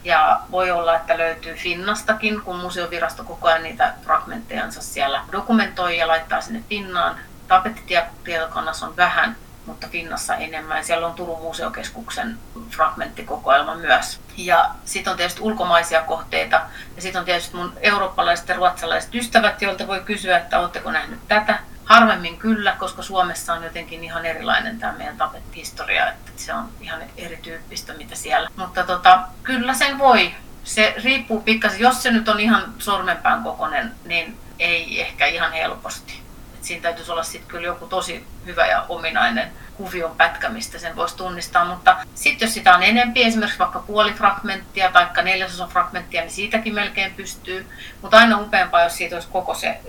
Ja 0.04 0.40
voi 0.50 0.70
olla, 0.70 0.96
että 0.96 1.18
löytyy 1.18 1.54
Finnastakin, 1.54 2.40
kun 2.42 2.56
museovirasto 2.56 3.24
koko 3.24 3.48
ajan 3.48 3.62
niitä 3.62 3.94
fragmenttejansa 4.04 4.82
siellä 4.82 5.22
dokumentoi 5.32 5.98
ja 5.98 6.08
laittaa 6.08 6.40
sinne 6.40 6.64
Finnaan. 6.68 7.16
Tapettitietokannassa 7.48 8.86
on 8.86 8.96
vähän, 8.96 9.36
mutta 9.66 9.88
Finnassa 9.88 10.36
enemmän. 10.36 10.84
Siellä 10.84 11.06
on 11.06 11.14
Turun 11.14 11.42
museokeskuksen 11.42 12.38
fragmenttikokoelma 12.70 13.74
myös. 13.74 14.20
Ja 14.36 14.70
sitten 14.84 15.10
on 15.10 15.16
tietysti 15.16 15.40
ulkomaisia 15.40 16.02
kohteita. 16.02 16.60
Ja 16.96 17.02
sitten 17.02 17.18
on 17.18 17.24
tietysti 17.24 17.56
mun 17.56 17.72
eurooppalaiset 17.80 18.48
ja 18.48 18.56
ruotsalaiset 18.56 19.14
ystävät, 19.14 19.62
joilta 19.62 19.86
voi 19.86 20.00
kysyä, 20.00 20.38
että 20.38 20.60
oletteko 20.60 20.90
nähnyt 20.90 21.20
tätä. 21.28 21.58
Harvemmin 21.84 22.38
kyllä, 22.38 22.76
koska 22.78 23.02
Suomessa 23.02 23.52
on 23.52 23.64
jotenkin 23.64 24.04
ihan 24.04 24.26
erilainen 24.26 24.78
tämä 24.78 24.92
meidän 24.92 25.16
tapettihistoria, 25.16 26.08
että 26.08 26.30
se 26.36 26.54
on 26.54 26.68
ihan 26.80 27.00
erityyppistä 27.16 27.92
mitä 27.92 28.14
siellä. 28.14 28.50
Mutta 28.56 28.84
tota, 28.84 29.22
kyllä 29.42 29.74
sen 29.74 29.98
voi. 29.98 30.34
Se 30.64 30.94
riippuu 31.04 31.40
pikkasen, 31.40 31.80
jos 31.80 32.02
se 32.02 32.10
nyt 32.10 32.28
on 32.28 32.40
ihan 32.40 32.74
sormenpään 32.78 33.42
kokoinen, 33.42 33.94
niin 34.04 34.38
ei 34.58 35.00
ehkä 35.00 35.26
ihan 35.26 35.52
helposti 35.52 36.23
siinä 36.66 36.82
täytyisi 36.82 37.12
olla 37.12 37.22
sitten 37.22 37.48
kyllä 37.48 37.66
joku 37.66 37.86
tosi 37.86 38.26
hyvä 38.46 38.66
ja 38.66 38.84
ominainen 38.88 39.52
kuvion 39.76 40.16
pätkä, 40.16 40.48
mistä 40.48 40.78
sen 40.78 40.96
voisi 40.96 41.16
tunnistaa. 41.16 41.64
Mutta 41.64 41.96
sitten 42.14 42.46
jos 42.46 42.54
sitä 42.54 42.74
on 42.74 42.82
enempi, 42.82 43.24
esimerkiksi 43.24 43.58
vaikka 43.58 43.78
puoli 43.78 44.12
fragmenttia 44.12 44.92
tai 44.92 45.06
neljäsosa 45.22 45.66
fragmenttia, 45.66 46.20
niin 46.20 46.30
siitäkin 46.30 46.74
melkein 46.74 47.14
pystyy. 47.14 47.66
Mutta 48.02 48.16
aina 48.16 48.40
upeampaa, 48.40 48.82
jos 48.82 48.96
siitä 48.96 49.16
olisi 49.16 49.28
koko 49.32 49.54
se, 49.54 49.80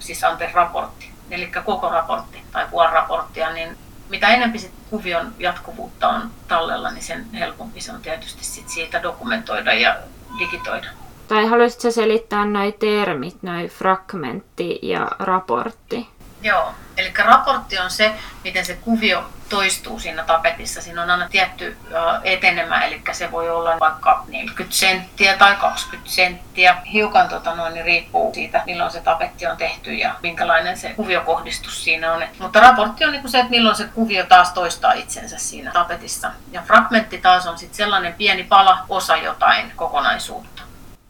siis 0.00 0.24
anteeksi, 0.24 0.56
raportti. 0.56 1.10
Eli 1.30 1.52
koko 1.64 1.88
raportti 1.88 2.42
tai 2.52 2.66
puoli 2.70 2.92
raporttia, 2.92 3.52
niin 3.52 3.78
mitä 4.08 4.28
enemmän 4.28 4.58
sit 4.58 4.72
kuvion 4.90 5.34
jatkuvuutta 5.38 6.08
on 6.08 6.30
tallella, 6.48 6.90
niin 6.90 7.04
sen 7.04 7.26
helpompi 7.32 7.80
se 7.80 7.92
on 7.92 8.02
tietysti 8.02 8.44
sit 8.44 8.68
siitä 8.68 9.02
dokumentoida 9.02 9.72
ja 9.72 9.96
digitoida. 10.38 10.88
Tai 11.28 11.46
haluaisitko 11.46 11.90
selittää 11.90 12.44
noin 12.44 12.72
termit, 12.72 13.42
noin 13.42 13.68
fragmentti 13.68 14.78
ja 14.82 15.08
raportti? 15.18 16.08
Joo, 16.42 16.74
eli 16.96 17.12
raportti 17.18 17.78
on 17.78 17.90
se, 17.90 18.14
miten 18.44 18.64
se 18.64 18.74
kuvio 18.74 19.24
toistuu 19.48 19.98
siinä 19.98 20.24
tapetissa. 20.24 20.82
Siinä 20.82 21.02
on 21.02 21.10
aina 21.10 21.28
tietty 21.28 21.76
etenemä, 22.24 22.84
eli 22.84 23.02
se 23.12 23.30
voi 23.30 23.50
olla 23.50 23.76
vaikka 23.80 24.24
40 24.28 24.76
senttiä 24.76 25.36
tai 25.36 25.56
20 25.56 26.10
senttiä. 26.10 26.76
Hiukan 26.92 27.28
tota 27.28 27.54
noin, 27.54 27.74
niin 27.74 27.84
riippuu 27.84 28.34
siitä, 28.34 28.62
milloin 28.66 28.90
se 28.90 29.00
tapetti 29.00 29.46
on 29.46 29.56
tehty 29.56 29.94
ja 29.94 30.14
minkälainen 30.22 30.76
se 30.76 30.94
kuviokohdistus 30.96 31.84
siinä 31.84 32.12
on. 32.12 32.22
Mutta 32.38 32.60
raportti 32.60 33.04
on 33.04 33.12
niin 33.12 33.28
se, 33.28 33.38
että 33.38 33.50
milloin 33.50 33.76
se 33.76 33.84
kuvio 33.84 34.26
taas 34.26 34.52
toistaa 34.52 34.92
itsensä 34.92 35.38
siinä 35.38 35.70
tapetissa. 35.72 36.30
Ja 36.52 36.62
fragmentti 36.62 37.18
taas 37.18 37.46
on 37.46 37.58
sitten 37.58 37.76
sellainen 37.76 38.14
pieni 38.14 38.44
pala, 38.44 38.78
osa 38.88 39.16
jotain 39.16 39.72
kokonaisuutta. 39.76 40.62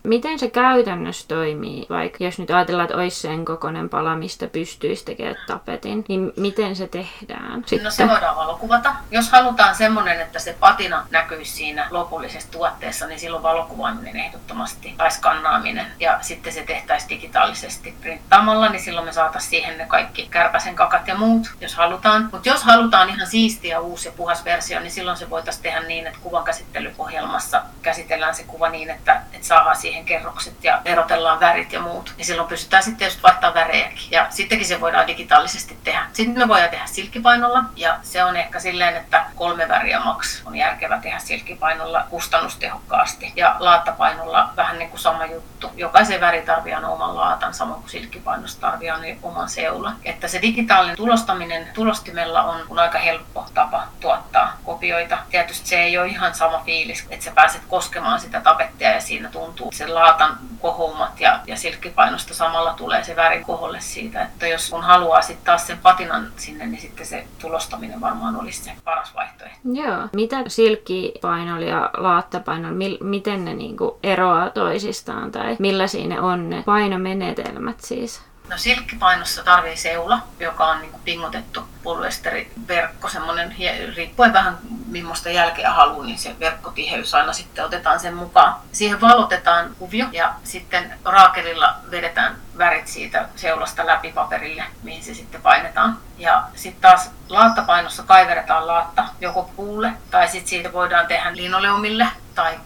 Miten 0.04 0.38
se 0.38 0.50
käytännössä 0.50 1.28
toimii, 1.28 1.86
vaikka 1.90 2.24
jos 2.24 2.38
nyt 2.38 2.50
ajatellaan, 2.50 2.84
että 2.84 2.96
olisi 2.96 3.20
sen 3.20 3.44
kokoinen 3.44 3.88
pala, 3.88 4.16
mistä 4.16 4.46
pystyisi 4.46 5.04
tekemään 5.04 5.36
tapetin, 5.46 6.04
niin 6.08 6.32
miten 6.36 6.76
se 6.76 6.88
tehdään 6.88 7.62
sitten? 7.66 7.84
No 7.84 7.90
se 7.90 8.08
voidaan 8.08 8.36
valokuvata. 8.36 8.94
Jos 9.10 9.30
halutaan 9.30 9.74
semmoinen, 9.74 10.20
että 10.20 10.38
se 10.38 10.56
patina 10.60 11.06
näkyisi 11.10 11.52
siinä 11.52 11.86
lopullisessa 11.90 12.50
tuotteessa, 12.50 13.06
niin 13.06 13.20
silloin 13.20 13.42
valokuvaaminen 13.42 14.16
ehdottomasti 14.16 14.94
tai 14.96 15.10
skannaaminen. 15.10 15.86
Ja 16.00 16.18
sitten 16.20 16.52
se 16.52 16.62
tehtäisiin 16.62 17.10
digitaalisesti 17.10 17.94
printtaamalla, 18.00 18.68
niin 18.68 18.82
silloin 18.82 19.06
me 19.06 19.12
saataisiin 19.12 19.50
siihen 19.50 19.78
ne 19.78 19.86
kaikki 19.86 20.28
kärpäsen 20.30 20.74
kakat 20.74 21.08
ja 21.08 21.14
muut, 21.14 21.50
jos 21.60 21.74
halutaan. 21.74 22.28
Mutta 22.32 22.48
jos 22.48 22.62
halutaan 22.62 23.08
ihan 23.08 23.26
siistiä 23.26 23.80
uusi 23.80 24.08
ja 24.08 24.12
puhas 24.16 24.44
versio, 24.44 24.80
niin 24.80 24.90
silloin 24.90 25.16
se 25.16 25.30
voitaisiin 25.30 25.62
tehdä 25.62 25.80
niin, 25.80 26.06
että 26.06 26.18
kuvan 26.22 26.44
käsittelyohjelmassa 26.44 27.62
käsitellään 27.82 28.34
se 28.34 28.44
kuva 28.44 28.68
niin, 28.68 28.90
että, 28.90 29.22
että 29.32 29.46
saadaan 29.46 29.76
siihen 29.76 29.93
siihen 29.94 30.06
kerrokset 30.06 30.64
ja 30.64 30.80
erotellaan 30.84 31.40
värit 31.40 31.72
ja 31.72 31.80
muut. 31.80 32.14
Ja 32.18 32.24
silloin 32.24 32.48
pystytään 32.48 32.82
sitten 32.82 32.98
tietysti 32.98 33.22
vaihtamaan 33.22 33.54
värejäkin. 33.54 34.10
Ja 34.10 34.26
sittenkin 34.30 34.68
se 34.68 34.80
voidaan 34.80 35.06
digitaalisesti 35.06 35.78
tehdä. 35.84 36.06
Sitten 36.12 36.38
me 36.38 36.48
voidaan 36.48 36.70
tehdä 36.70 36.86
silkkipainolla 36.86 37.64
ja 37.76 37.98
se 38.02 38.24
on 38.24 38.36
ehkä 38.36 38.60
silleen, 38.60 38.96
että 38.96 39.26
kolme 39.34 39.68
väriä 39.68 40.00
maks 40.00 40.42
on 40.46 40.56
järkevä 40.56 40.98
tehdä 40.98 41.18
silkkipainolla 41.18 42.04
kustannustehokkaasti. 42.10 43.32
Ja 43.36 43.56
laattapainolla 43.58 44.48
vähän 44.56 44.78
niin 44.78 44.90
kuin 44.90 45.00
sama 45.00 45.26
juttu. 45.26 45.70
Jokaisen 45.76 46.20
väri 46.20 46.42
tarvii 46.42 46.74
oman 46.74 47.16
laatan, 47.16 47.54
samoin 47.54 47.80
kuin 47.80 47.90
silkkipainossa 47.90 48.60
tarvii 48.60 49.18
oman 49.22 49.48
seula. 49.48 49.92
Että 50.04 50.28
se 50.28 50.42
digitaalinen 50.42 50.96
tulostaminen 50.96 51.68
tulostimella 51.74 52.42
on 52.42 52.78
aika 52.78 52.98
helppo 52.98 53.46
tapa 53.54 53.82
tuottaa 54.00 54.56
kopioita. 54.64 55.18
Tietysti 55.30 55.68
se 55.68 55.76
ei 55.76 55.98
ole 55.98 56.06
ihan 56.06 56.34
sama 56.34 56.62
fiilis, 56.64 57.06
että 57.10 57.24
sä 57.24 57.32
pääset 57.34 57.62
koskemaan 57.68 58.20
sitä 58.20 58.40
tapettia 58.40 58.90
ja 58.90 59.00
siinä 59.00 59.28
tuntuu 59.28 59.72
sen 59.84 59.94
laatan 59.94 60.38
kohoumat 60.60 61.20
ja, 61.20 61.40
ja 61.46 61.56
silkkipainosta 61.56 62.34
samalla 62.34 62.72
tulee 62.72 63.04
se 63.04 63.16
väri 63.16 63.44
koholle 63.44 63.80
siitä. 63.80 64.22
Että 64.22 64.46
jos 64.46 64.70
kun 64.70 64.82
haluaa 64.82 65.22
sitten 65.22 65.44
taas 65.44 65.66
sen 65.66 65.78
patinan 65.78 66.32
sinne, 66.36 66.66
niin 66.66 66.80
sitten 66.80 67.06
se 67.06 67.26
tulostaminen 67.38 68.00
varmaan 68.00 68.36
olisi 68.36 68.64
se 68.64 68.72
paras 68.84 69.14
vaihtoehto. 69.14 69.58
Joo. 69.72 70.08
Mitä 70.12 70.36
silkkipainolla 70.46 71.66
ja 71.66 71.90
laattapainolla, 71.96 72.76
miten 73.00 73.44
ne 73.44 73.54
niinku 73.54 73.98
eroaa 74.02 74.50
toisistaan 74.50 75.32
tai 75.32 75.56
millaisia 75.58 76.08
ne 76.08 76.20
on 76.20 76.50
ne 76.50 76.62
painomenetelmät 76.66 77.80
siis? 77.80 78.22
No 78.54 78.58
silkkipainossa 78.58 79.44
tarvii 79.44 79.76
seula, 79.76 80.18
joka 80.40 80.66
on 80.66 80.80
niin 80.80 80.94
pingotettu 81.04 81.68
polyesteriverkko, 81.82 83.08
semmoinen, 83.08 83.54
riippuen 83.96 84.32
vähän 84.32 84.58
millaista 84.86 85.30
jälkeä 85.30 85.70
haluaa, 85.70 86.06
niin 86.06 86.18
se 86.18 86.36
verkkotiheys 86.40 87.14
aina 87.14 87.32
sitten 87.32 87.64
otetaan 87.64 88.00
sen 88.00 88.14
mukaan. 88.14 88.56
Siihen 88.72 89.00
valotetaan 89.00 89.76
kuvio 89.78 90.06
ja 90.12 90.34
sitten 90.44 90.98
raakelilla 91.04 91.74
vedetään 91.90 92.36
värit 92.58 92.88
siitä 92.88 93.28
seulasta 93.36 93.86
läpi 93.86 94.12
paperille, 94.12 94.64
mihin 94.82 95.02
se 95.02 95.14
sitten 95.14 95.42
painetaan. 95.42 95.98
Ja 96.18 96.44
sitten 96.54 96.82
taas 96.82 97.10
laattapainossa 97.28 98.02
kaiveretaan 98.02 98.66
laatta 98.66 99.04
joko 99.20 99.50
puulle 99.56 99.92
tai 100.10 100.28
sitten 100.28 100.48
siitä 100.48 100.72
voidaan 100.72 101.06
tehdä 101.06 101.36
linoleumille 101.36 102.06
tai 102.34 102.58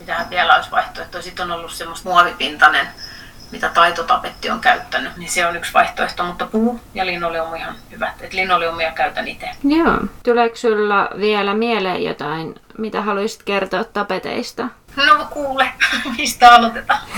mitähän 0.00 0.30
vielä 0.30 0.54
olisi 0.54 0.70
vaihtoehto. 0.70 1.22
Sitten 1.22 1.50
on 1.50 1.58
ollut 1.58 1.72
semmoista 1.72 2.08
muovipintainen 2.08 2.88
mitä 3.52 3.68
taitotapetti 3.68 4.50
on 4.50 4.60
käyttänyt, 4.60 5.16
niin 5.16 5.30
se 5.30 5.46
on 5.46 5.56
yksi 5.56 5.74
vaihtoehto, 5.74 6.24
mutta 6.24 6.46
puu 6.46 6.80
ja 6.94 7.06
linoleum 7.06 7.50
on 7.50 7.56
ihan 7.56 7.74
hyvät. 7.90 8.22
Et 8.22 8.32
linoleumia 8.32 8.92
käytän 8.92 9.28
itse. 9.28 9.50
Joo. 9.64 9.98
Tuleeko 10.22 10.56
sulla 10.56 11.08
vielä 11.20 11.54
mieleen 11.54 12.04
jotain, 12.04 12.54
mitä 12.78 13.02
haluaisit 13.02 13.42
kertoa 13.42 13.84
tapeteista? 13.84 14.68
No 14.96 15.26
kuule, 15.30 15.72
mistä 16.18 16.54
aloitetaan? 16.54 17.00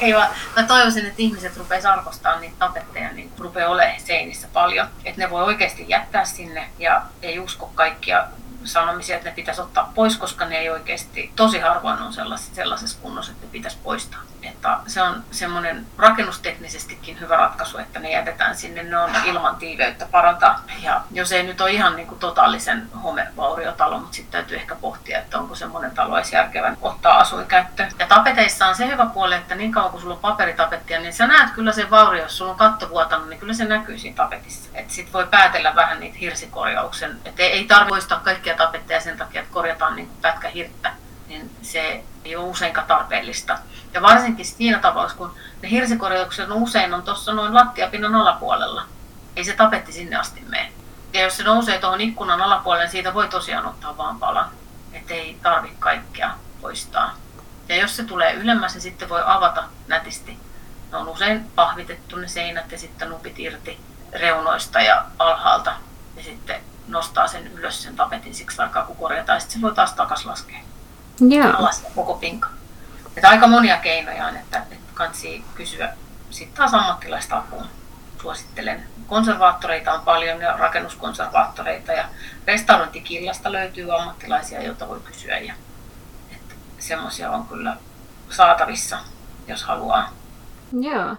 Ei 0.00 0.14
vaan. 0.14 0.28
Mä 0.56 0.62
toivoisin, 0.62 1.06
että 1.06 1.22
ihmiset 1.22 1.56
rupeaa 1.56 1.92
arvostamaan 1.92 2.40
niitä 2.40 2.56
tapetteja, 2.58 3.12
niin 3.12 3.30
rupeaa 3.38 3.70
olemaan 3.70 4.00
seinissä 4.00 4.48
paljon. 4.52 4.86
Että 5.04 5.20
ne 5.20 5.30
voi 5.30 5.44
oikeasti 5.44 5.84
jättää 5.88 6.24
sinne 6.24 6.68
ja 6.78 7.02
ei 7.22 7.38
usko 7.38 7.70
kaikkia 7.74 8.26
sanomisia, 8.64 9.16
että 9.16 9.28
ne 9.28 9.34
pitäisi 9.34 9.60
ottaa 9.60 9.92
pois, 9.94 10.16
koska 10.16 10.44
ne 10.44 10.58
ei 10.58 10.70
oikeasti, 10.70 11.32
tosi 11.36 11.58
harvoin 11.58 11.98
on 11.98 12.12
sellaisessa 12.52 12.98
kunnossa, 13.02 13.32
että 13.32 13.46
ne 13.46 13.52
pitäisi 13.52 13.78
poistaa. 13.82 14.20
Että 14.46 14.76
se 14.86 15.02
on 15.02 15.24
semmoinen 15.30 15.86
rakennusteknisestikin 15.98 17.20
hyvä 17.20 17.36
ratkaisu, 17.36 17.78
että 17.78 17.98
ne 17.98 18.10
jätetään 18.10 18.56
sinne, 18.56 18.82
ne 18.82 18.98
on 18.98 19.10
ilman 19.24 19.56
tiiveyttä 19.56 20.06
parantaa. 20.10 20.62
Ja 20.82 21.00
jos 21.10 21.32
ei 21.32 21.42
nyt 21.42 21.60
ole 21.60 21.72
ihan 21.72 21.96
niin 21.96 22.08
kuin 22.08 22.18
totaalisen 22.18 22.88
homevauriotalo, 23.02 23.98
mutta 23.98 24.16
sitten 24.16 24.32
täytyy 24.32 24.56
ehkä 24.56 24.74
pohtia, 24.74 25.18
että 25.18 25.38
onko 25.38 25.54
semmoinen 25.54 25.90
talo 25.90 26.16
edes 26.16 26.32
järkevän 26.32 26.76
ottaa 26.82 27.18
asuinkäyttöön. 27.18 27.90
Ja 27.98 28.06
tapeteissa 28.06 28.66
on 28.66 28.74
se 28.74 28.86
hyvä 28.86 29.06
puoli, 29.06 29.34
että 29.34 29.54
niin 29.54 29.72
kauan 29.72 29.90
kuin 29.90 30.00
sulla 30.00 30.14
on 30.14 30.20
paperitapettia, 30.20 31.00
niin 31.00 31.12
sä 31.12 31.26
näet 31.26 31.50
kyllä 31.50 31.72
sen 31.72 31.90
vaurio, 31.90 32.22
jos 32.22 32.38
sulla 32.38 32.52
on 32.52 32.58
katto 32.58 32.88
vuotanut, 32.88 33.28
niin 33.28 33.40
kyllä 33.40 33.54
se 33.54 33.64
näkyy 33.64 33.98
siinä 33.98 34.16
tapetissa. 34.16 34.70
Että 34.74 34.94
sit 34.94 35.12
voi 35.12 35.26
päätellä 35.26 35.74
vähän 35.74 36.00
niitä 36.00 36.18
hirsikorjauksen, 36.18 37.20
että 37.24 37.42
ei 37.42 37.64
tarvitse 37.64 37.88
poistaa 37.88 38.20
kaikkia 38.20 38.56
tapetteja 38.56 39.00
sen 39.00 39.18
takia, 39.18 39.40
että 39.40 39.54
korjataan 39.54 39.96
niin 39.96 40.10
pätkä 40.22 40.48
hirttä 40.48 40.92
niin 41.28 41.50
se 41.62 42.04
ei 42.26 42.36
ole 42.36 42.48
useinkaan 42.48 42.86
tarpeellista. 42.86 43.58
Ja 43.94 44.02
varsinkin 44.02 44.46
siinä 44.46 44.78
tapauksessa, 44.78 45.18
kun 45.18 45.34
ne 45.62 45.70
hirsikorjaukset 45.70 46.48
usein 46.50 46.94
on 46.94 47.02
tuossa 47.02 47.32
noin 47.32 47.54
lattiapinnan 47.54 48.14
alapuolella. 48.14 48.82
Ei 49.36 49.44
se 49.44 49.52
tapetti 49.52 49.92
sinne 49.92 50.16
asti 50.16 50.40
mene. 50.48 50.72
Ja 51.12 51.22
jos 51.22 51.36
se 51.36 51.42
nousee 51.42 51.78
tuohon 51.78 52.00
ikkunan 52.00 52.40
alapuolelle, 52.40 52.84
niin 52.84 52.92
siitä 52.92 53.14
voi 53.14 53.28
tosiaan 53.28 53.66
ottaa 53.66 53.96
vaan 53.96 54.18
palan. 54.18 54.50
Että 54.92 55.14
ei 55.14 55.38
tarvitse 55.42 55.76
kaikkea 55.78 56.30
poistaa. 56.60 57.14
Ja 57.68 57.76
jos 57.76 57.96
se 57.96 58.04
tulee 58.04 58.32
ylemmäs, 58.32 58.74
niin 58.74 58.82
sitten 58.82 59.08
voi 59.08 59.22
avata 59.26 59.64
nätisti. 59.86 60.38
Ne 60.92 60.98
on 60.98 61.08
usein 61.08 61.50
pahvitettu 61.54 62.16
ne 62.16 62.28
seinät 62.28 62.72
ja 62.72 62.78
sitten 62.78 63.08
nupit 63.08 63.38
irti 63.38 63.80
reunoista 64.12 64.80
ja 64.80 65.04
alhaalta. 65.18 65.72
Ja 66.16 66.22
sitten 66.22 66.60
nostaa 66.88 67.26
sen 67.26 67.46
ylös 67.46 67.82
sen 67.82 67.96
tapetin 67.96 68.34
siksi 68.34 68.62
aikaa, 68.62 68.84
kun 68.84 68.96
korjataan. 68.96 69.40
Sitten 69.40 69.60
se 69.60 69.62
voi 69.62 69.74
taas 69.74 69.92
takas 69.92 70.26
laskea. 70.26 70.58
Joo. 71.20 71.56
alas 71.58 71.86
koko 71.94 72.14
pinka. 72.14 72.48
Että 73.16 73.28
aika 73.28 73.46
monia 73.46 73.76
keinoja 73.76 74.26
on, 74.26 74.36
että, 74.36 74.58
että 74.58 74.76
kansi 74.94 75.44
kysyä 75.54 75.92
sitten 76.30 76.56
taas 76.56 76.74
ammattilaista 76.74 77.36
apuun. 77.38 77.66
Suosittelen. 78.22 78.86
Konservaattoreita 79.06 79.92
on 79.92 80.00
paljon 80.00 80.40
ja 80.40 80.56
rakennuskonservaattoreita 80.56 81.92
ja 81.92 82.08
restaurointikillasta 82.46 83.52
löytyy 83.52 83.94
ammattilaisia, 83.94 84.62
joita 84.62 84.88
voi 84.88 85.00
kysyä. 85.00 85.38
Ja, 85.38 85.54
että 86.30 86.54
semmoisia 86.78 87.30
on 87.30 87.46
kyllä 87.46 87.76
saatavissa, 88.30 88.98
jos 89.46 89.64
haluaa. 89.64 90.12
Joo. 90.80 91.16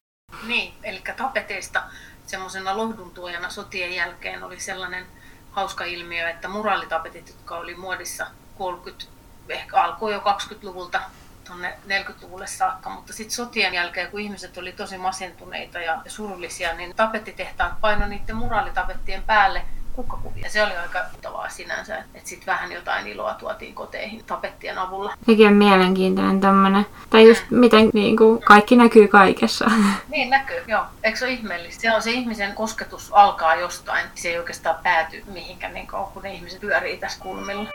Niin, 0.48 0.74
eli 0.84 1.04
tapeteista 1.18 1.84
semmoisena 2.26 2.78
lohduntuojana 2.78 3.50
sotien 3.50 3.94
jälkeen 3.94 4.44
oli 4.44 4.60
sellainen 4.60 5.06
hauska 5.52 5.84
ilmiö, 5.84 6.30
että 6.30 6.48
muraalitapetit, 6.48 7.28
jotka 7.28 7.58
oli 7.58 7.76
muodissa 7.76 8.28
30 8.58 9.06
ehkä 9.54 9.82
alkoi 9.82 10.14
jo 10.14 10.20
20-luvulta 10.20 11.02
tuonne 11.48 11.74
40-luvulle 11.88 12.48
saakka, 12.48 12.90
mutta 12.90 13.14
sitten 13.14 13.36
sotien 13.36 13.74
jälkeen, 13.74 14.12
kun 14.12 14.20
ihmiset 14.20 14.58
oli 14.58 14.72
tosi 14.72 14.98
masentuneita 14.98 15.80
ja 15.80 16.02
surullisia, 16.08 16.74
niin 16.74 16.96
tapettitehtaat 16.96 17.82
paino 17.82 18.08
niiden 18.08 18.36
muraalitapettien 18.36 19.24
päälle 19.24 19.62
kukkakuvia. 19.98 20.44
Ja 20.44 20.50
se 20.50 20.64
oli 20.64 20.78
aika 20.78 21.00
uttavaa 21.14 21.50
sinänsä, 21.50 21.98
että 21.98 22.30
sitten 22.30 22.46
vähän 22.46 22.72
jotain 22.72 23.08
iloa 23.08 23.34
tuotiin 23.34 23.76
koteihin 23.76 24.24
tapettien 24.26 24.78
avulla. 24.78 25.14
Sekin 25.26 25.48
on 25.48 25.54
mielenkiintoinen 25.54 26.42
tämmöinen. 26.42 26.86
Tai 27.10 27.28
just 27.28 27.44
mm. 27.50 27.60
miten 27.60 27.90
niin 27.94 28.18
kuin, 28.18 28.42
kaikki 28.42 28.76
näkyy 28.76 29.08
kaikessa. 29.08 29.72
Niin 30.10 30.30
näkyy, 30.30 30.64
joo. 30.68 30.84
Eikö 31.04 31.18
se 31.18 31.26
ole 31.26 31.34
ihmeellistä? 31.34 31.82
Se 31.82 31.94
on 31.94 32.02
se 32.02 32.12
ihmisen 32.12 32.54
kosketus 32.56 33.10
alkaa 33.14 33.56
jostain. 33.56 34.06
Se 34.16 34.30
ei 34.30 34.38
oikeastaan 34.38 34.76
pääty 34.84 35.24
mihinkään 35.34 35.74
niin 35.74 35.88
kauan, 35.88 36.12
kun 36.12 36.24
ne 36.24 36.34
ihmiset 36.34 36.62
pyörii 36.62 36.98
tässä 36.98 37.20
kulmilla. 37.20 37.70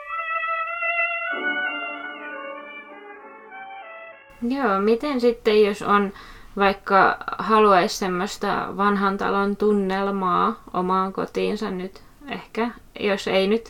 Joo, 4.49 4.81
miten 4.81 5.21
sitten 5.21 5.65
jos 5.65 5.83
on 5.83 6.13
vaikka 6.57 7.17
haluaisi 7.39 7.97
semmoista 7.97 8.77
vanhan 8.77 9.19
talon 9.19 9.57
tunnelmaa 9.57 10.63
omaan 10.73 11.13
kotiinsa 11.13 11.71
nyt 11.71 12.03
ehkä, 12.29 12.71
jos 13.01 13.29
ei 13.29 13.47
nyt 13.47 13.69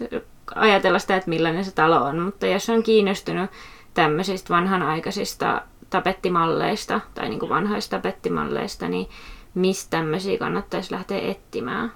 ajatella 0.54 0.98
sitä, 0.98 1.16
että 1.16 1.30
millainen 1.30 1.64
se 1.64 1.70
talo 1.74 1.96
on, 1.96 2.18
mutta 2.18 2.46
jos 2.46 2.70
on 2.70 2.82
kiinnostunut 2.82 3.50
tämmöisistä 3.94 4.54
vanhanaikaisista 4.54 5.62
tapettimalleista 5.90 7.00
tai 7.14 7.28
niin 7.28 7.38
kuin 7.38 7.50
vanhoista 7.50 7.96
tapettimalleista, 7.96 8.88
niin 8.88 9.08
mistä 9.54 9.90
tämmöisiä 9.90 10.38
kannattaisi 10.38 10.92
lähteä 10.92 11.18
etsimään? 11.18 11.92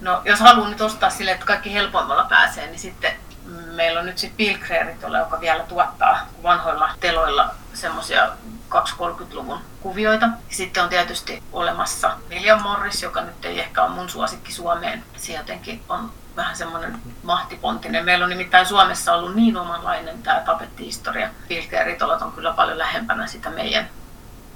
No, 0.00 0.20
jos 0.24 0.40
haluaa 0.40 0.70
nyt 0.70 0.80
ostaa 0.80 1.10
sille, 1.10 1.30
että 1.30 1.46
kaikki 1.46 1.72
helpoimmalla 1.72 2.26
pääsee, 2.28 2.66
niin 2.66 2.78
sitten 2.78 3.12
meillä 3.50 4.00
on 4.00 4.06
nyt 4.06 4.18
sitten 4.18 4.36
Pilkreeri, 4.36 4.96
joka 5.18 5.40
vielä 5.40 5.62
tuottaa 5.62 6.26
vanhoilla 6.42 6.90
teloilla 7.00 7.54
semmoisia 7.74 8.28
230-luvun 8.70 9.58
kuvioita. 9.80 10.28
Sitten 10.48 10.82
on 10.82 10.88
tietysti 10.88 11.42
olemassa 11.52 12.16
William 12.30 12.62
Morris, 12.62 13.02
joka 13.02 13.20
nyt 13.20 13.44
ei 13.44 13.60
ehkä 13.60 13.82
ole 13.82 13.90
mun 13.90 14.08
suosikki 14.08 14.52
Suomeen. 14.52 15.04
Se 15.16 15.32
jotenkin 15.32 15.82
on 15.88 16.12
vähän 16.36 16.56
semmoinen 16.56 16.98
mahtipontinen. 17.22 18.04
Meillä 18.04 18.24
on 18.24 18.30
nimittäin 18.30 18.66
Suomessa 18.66 19.14
ollut 19.14 19.34
niin 19.34 19.56
omanlainen 19.56 20.22
tämä 20.22 20.40
tapettihistoria. 20.40 21.30
Pilkeeritolat 21.48 22.22
on 22.22 22.32
kyllä 22.32 22.52
paljon 22.52 22.78
lähempänä 22.78 23.26
sitä 23.26 23.50
meidän 23.50 23.88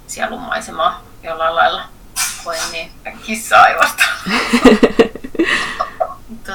sielunmaisemaa 0.07 1.01
jollain 1.23 1.55
lailla. 1.55 1.83
Koen 2.43 2.71
niin 2.71 2.91
kissa-aivosta. 3.25 4.03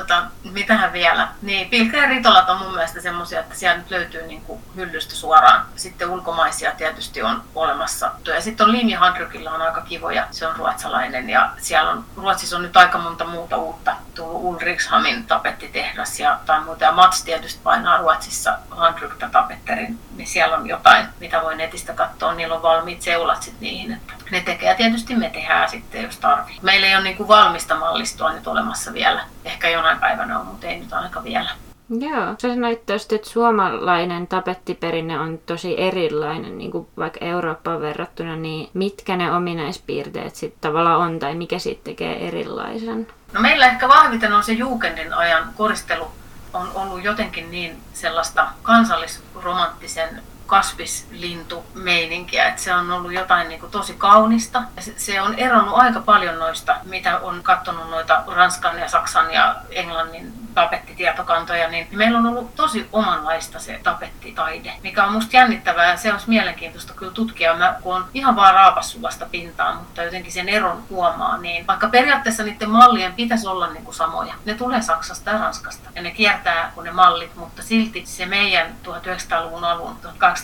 tota, 0.01 0.23
mitähän 0.53 0.93
vielä? 0.93 1.29
Niin, 1.43 1.71
pilkka 1.71 1.97
ja 1.97 2.09
ritolat 2.09 2.51
on 2.51 2.59
mun 2.59 2.75
mielestä 2.75 3.01
semmoisia, 3.01 3.41
että 3.41 3.55
siellä 3.55 3.79
nyt 3.79 3.91
löytyy 3.91 4.27
niin 4.27 4.43
kuin 4.43 4.61
hyllystä 4.77 5.15
suoraan. 5.15 5.67
Sitten 5.77 6.11
ulkomaisia 6.11 6.73
tietysti 6.77 7.23
on 7.23 7.43
olemassa. 7.55 8.11
Ja 8.27 8.41
sitten 8.41 8.67
on 8.67 8.73
Linja 8.73 8.99
Handrykillä 8.99 9.51
on 9.51 9.63
aika 9.63 9.81
kivoja, 9.81 10.27
se 10.31 10.47
on 10.47 10.57
ruotsalainen. 10.57 11.31
Ja 11.31 11.51
siellä 11.59 11.91
on, 11.91 12.05
Ruotsissa 12.17 12.57
on 12.57 12.63
nyt 12.63 12.77
aika 12.77 12.99
monta 12.99 13.25
muuta 13.25 13.57
uutta. 13.57 13.97
Tullut 14.15 14.43
Ulrikshamin 14.43 15.27
tapettitehdas 15.27 16.21
ja 16.21 16.39
tai 16.47 16.61
muuta. 16.61 16.85
Ja 16.85 16.93
Mats 16.93 17.25
tietysti 17.25 17.61
painaa 17.63 17.97
Ruotsissa 17.97 18.59
Handrykta 18.71 19.29
tapetterin. 19.33 19.99
Niin 20.17 20.29
siellä 20.29 20.57
on 20.57 20.69
jotain, 20.69 21.07
mitä 21.21 21.43
voi 21.43 21.57
netistä 21.57 21.93
katsoa. 21.93 22.35
Niillä 22.35 22.55
on 22.55 22.63
valmiit 22.63 23.03
seulat 23.03 23.43
sitten 23.43 23.61
niihin. 23.61 23.93
Että 23.93 24.13
ne 24.31 24.41
tekee 24.41 24.69
ja 24.69 24.75
tietysti 24.75 25.17
me 25.17 25.31
tehdään 25.31 25.71
sitten, 25.71 26.03
jos 26.03 26.17
tarvii. 26.17 26.59
Meillä 26.63 26.87
ei 26.87 26.95
ole 26.95 27.05
niin 27.05 27.17
kuin 27.17 27.29
valmista 27.29 27.75
mallistoa 27.75 28.33
nyt 28.33 28.47
olemassa 28.47 28.93
vielä. 28.93 29.25
Ehkä 29.45 29.69
jonain 29.69 29.99
päivänä 29.99 30.39
on, 30.39 30.47
mutta 30.47 30.67
ei 30.67 30.81
nyt 30.81 30.93
ainakaan 30.93 31.25
vielä. 31.25 31.51
Joo. 31.91 32.35
Sä 32.39 32.49
sanoit 32.49 32.87
tuosta, 32.87 33.15
että 33.15 33.31
suomalainen 33.31 34.27
tapettiperinne 34.27 35.21
on 35.21 35.39
tosi 35.47 35.81
erilainen 35.81 36.59
niin 36.59 36.71
kuin 36.71 36.89
vaikka 36.97 37.25
Eurooppaan 37.25 37.81
verrattuna, 37.81 38.37
niin 38.37 38.71
mitkä 38.75 39.17
ne 39.17 39.33
ominaispiirteet 39.33 40.37
sitten 40.37 40.61
tavallaan 40.61 41.01
on 41.01 41.19
tai 41.19 41.35
mikä 41.35 41.59
siitä 41.59 41.85
tekee 41.85 42.29
erilaisen? 42.29 43.07
No 43.33 43.41
meillä 43.41 43.67
ehkä 43.67 43.89
vahviten 43.89 44.33
on 44.33 44.45
se 44.45 44.53
Juukendin 44.53 45.15
ajan 45.15 45.51
koristelu 45.57 46.11
on 46.55 46.71
ollut 46.75 47.05
jotenkin 47.05 47.51
niin 47.51 47.79
sellaista 47.93 48.49
kansallisromanttisen 48.63 50.23
kasvislintumeininkiä, 50.51 52.49
että 52.49 52.63
se 52.63 52.75
on 52.75 52.91
ollut 52.93 53.13
jotain 53.13 53.49
niin 53.49 53.61
kuin 53.61 53.73
tosi 53.73 53.95
kaunista. 53.95 54.63
Ja 54.77 54.83
se, 54.97 55.21
on 55.21 55.35
eronnut 55.35 55.79
aika 55.79 56.01
paljon 56.01 56.39
noista, 56.39 56.77
mitä 56.85 57.19
on 57.19 57.43
katsonut 57.43 57.91
noita 57.91 58.23
Ranskan 58.27 58.79
ja 58.79 58.89
Saksan 58.89 59.33
ja 59.33 59.57
Englannin 59.71 60.33
tapettitietokantoja, 60.55 61.69
niin 61.69 61.89
meillä 61.91 62.19
on 62.19 62.27
ollut 62.27 62.55
tosi 62.55 62.89
omanlaista 62.93 63.59
se 63.59 63.81
tapettitaide, 63.83 64.73
mikä 64.83 65.05
on 65.05 65.13
musta 65.13 65.37
jännittävää 65.37 65.91
ja 65.91 65.97
se 65.97 66.13
olisi 66.13 66.29
mielenkiintoista 66.29 66.95
kyllä 66.95 67.13
tutkia, 67.13 67.55
mä, 67.55 67.77
kun 67.83 67.97
on 67.97 68.05
ihan 68.15 68.37
vaan 68.37 68.55
raapassu 68.55 69.03
vasta 69.03 69.27
pintaan, 69.31 69.77
mutta 69.77 70.03
jotenkin 70.03 70.33
sen 70.33 70.49
eron 70.49 70.85
huomaa, 70.91 71.39
niin 71.39 71.67
vaikka 71.67 71.89
periaatteessa 71.89 72.43
niiden 72.43 72.71
mallien 72.71 73.13
pitäisi 73.13 73.47
olla 73.47 73.67
niin 73.73 73.85
kuin 73.85 73.95
samoja. 73.95 74.35
Ne 74.45 74.55
tulee 74.55 74.83
Saksasta 74.83 75.31
ja 75.31 75.39
Ranskasta 75.39 75.91
ja 75.95 76.03
ne 76.03 76.11
kiertää 76.11 76.73
kuin 76.75 76.85
ne 76.85 76.91
mallit, 76.91 77.35
mutta 77.35 77.63
silti 77.63 78.07
se 78.07 78.27
meidän 78.27 78.67
1900-luvun 78.85 79.65
alun, 79.65 79.97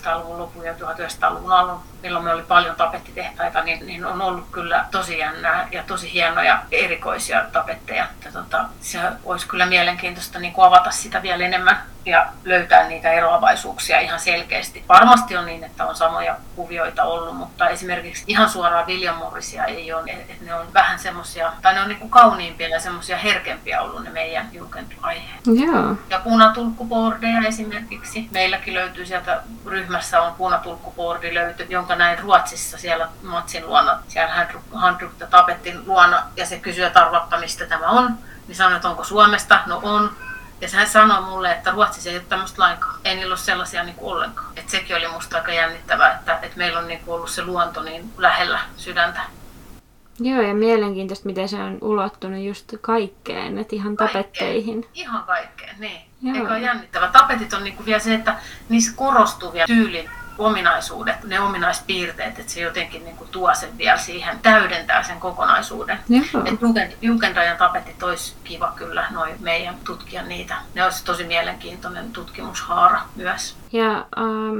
1800-luvun 0.02 0.38
lopun 0.38 0.64
ja 0.64 0.72
1900-luvun 0.72 1.52
alun 1.52 1.80
milloin 2.02 2.24
me 2.24 2.32
oli 2.32 2.42
paljon 2.42 2.76
tapettitehtaita, 2.76 3.62
niin, 3.62 3.86
niin 3.86 4.06
on 4.06 4.22
ollut 4.22 4.46
kyllä 4.52 4.84
tosi 4.90 5.18
jännää 5.18 5.68
ja 5.72 5.82
tosi 5.82 6.12
hienoja 6.12 6.62
erikoisia 6.72 7.44
tapetteja. 7.52 8.06
Ja 8.24 8.32
tota, 8.32 8.64
se 8.80 9.00
olisi 9.24 9.48
kyllä 9.48 9.66
mielenkiintoista 9.66 10.38
niin 10.38 10.54
avata 10.56 10.90
sitä 10.90 11.22
vielä 11.22 11.44
enemmän 11.44 11.82
ja 12.06 12.26
löytää 12.44 12.88
niitä 12.88 13.12
eroavaisuuksia 13.12 14.00
ihan 14.00 14.20
selkeästi. 14.20 14.84
Varmasti 14.88 15.36
on 15.36 15.46
niin, 15.46 15.64
että 15.64 15.84
on 15.86 15.96
samoja 15.96 16.36
kuvioita 16.56 17.04
ollut, 17.04 17.36
mutta 17.36 17.68
esimerkiksi 17.68 18.24
ihan 18.26 18.48
suoraan 18.48 18.86
viljamurrisia 18.86 19.64
ei 19.64 19.92
ole. 19.92 20.10
Et 20.10 20.40
ne 20.40 20.54
on 20.54 20.66
vähän 20.74 20.98
semmoisia, 20.98 21.52
tai 21.62 21.74
ne 21.74 21.80
on 21.80 21.88
niin 21.88 21.98
kuin 21.98 22.10
kauniimpia 22.10 22.68
ja 22.68 22.80
semmoisia 22.80 23.16
herkempiä 23.16 23.82
ollut 23.82 24.04
ne 24.04 24.10
meidän 24.10 24.50
aiheet. 25.02 25.40
Joo. 25.46 25.96
Ja 26.10 26.18
punatulkkuboardeja 26.18 27.40
esimerkiksi. 27.48 28.28
Meilläkin 28.30 28.74
löytyy 28.74 29.06
sieltä, 29.06 29.42
ryhmässä 29.66 30.22
on 30.22 30.34
punatulkkuboardi 30.34 31.34
löyty, 31.34 31.66
jonka 31.68 31.96
näin 31.96 32.18
Ruotsissa 32.18 32.78
siellä 32.78 33.08
Matsin 33.22 33.66
luona, 33.66 33.98
siellä 34.08 34.46
Handrukta 34.72 35.26
Tapettin 35.26 35.86
luona, 35.86 36.22
ja 36.36 36.46
se 36.46 36.58
kysyy, 36.58 36.84
että 36.84 37.10
mistä 37.40 37.66
tämä 37.66 37.86
on. 37.86 38.18
Niin 38.48 38.56
sanoin, 38.56 38.76
että 38.76 38.88
onko 38.88 39.04
Suomesta? 39.04 39.60
No 39.66 39.80
on. 39.82 40.10
Ja 40.60 40.68
hän 40.72 40.88
sanoi 40.88 41.22
mulle, 41.22 41.52
että 41.52 41.70
Ruotsissa 41.70 42.10
ei 42.10 42.16
ole 42.16 42.24
tämmöistä 42.28 42.62
lainkaan. 42.62 42.94
Ei 43.04 43.16
niillä 43.16 43.32
ole 43.32 43.38
sellaisia 43.38 43.84
niin 43.84 43.94
kuin 43.96 44.12
ollenkaan. 44.12 44.48
Et 44.56 44.68
sekin 44.68 44.96
oli 44.96 45.08
musta 45.08 45.36
aika 45.36 45.52
jännittävää, 45.52 46.14
että, 46.14 46.38
että 46.42 46.58
meillä 46.58 46.78
on 46.78 46.88
niin 46.88 47.00
kuin 47.00 47.14
ollut 47.14 47.30
se 47.30 47.44
luonto 47.44 47.82
niin 47.82 48.12
lähellä 48.18 48.60
sydäntä. 48.76 49.20
Joo, 50.20 50.42
ja 50.42 50.54
mielenkiintoista, 50.54 51.26
miten 51.26 51.48
se 51.48 51.56
on 51.56 51.78
ulottunut 51.80 52.44
just 52.44 52.74
kaikkeen, 52.80 53.58
että 53.58 53.76
ihan 53.76 53.96
kaikkeen. 53.96 54.24
tapetteihin. 54.24 54.88
Ihan 54.94 55.24
kaikkeen, 55.24 55.76
niin. 55.78 56.00
Joo. 56.22 56.36
Eikö 56.36 56.48
ole 56.48 56.60
jännittävä? 56.60 57.08
Tapetit 57.08 57.52
on 57.52 57.64
niin 57.64 57.76
kuin 57.76 57.86
vielä 57.86 58.00
se, 58.00 58.14
että 58.14 58.36
niissä 58.68 58.92
korostuu 58.96 59.52
vielä 59.52 59.66
tyylin 59.66 60.10
ominaisuudet, 60.38 61.24
ne 61.24 61.40
ominaispiirteet, 61.40 62.38
että 62.38 62.52
se 62.52 62.60
jotenkin 62.60 63.04
niin 63.04 63.16
kuin 63.16 63.30
tuo 63.30 63.54
sen 63.54 63.78
vielä 63.78 63.98
siihen, 63.98 64.38
täydentää 64.38 65.02
sen 65.02 65.20
kokonaisuuden. 65.20 65.98
Että 66.84 66.96
Jugendajan 67.02 67.56
tapetit 67.56 68.02
olisi 68.02 68.34
kiva 68.44 68.72
kyllä 68.76 69.06
noin 69.10 69.36
meidän 69.40 69.74
tutkia 69.84 70.22
niitä. 70.22 70.56
Ne 70.74 70.84
olisi 70.84 71.04
tosi 71.04 71.24
mielenkiintoinen 71.24 72.12
tutkimushaara 72.12 73.00
myös. 73.16 73.56
Ja 73.76 73.96
äh, 73.96 74.04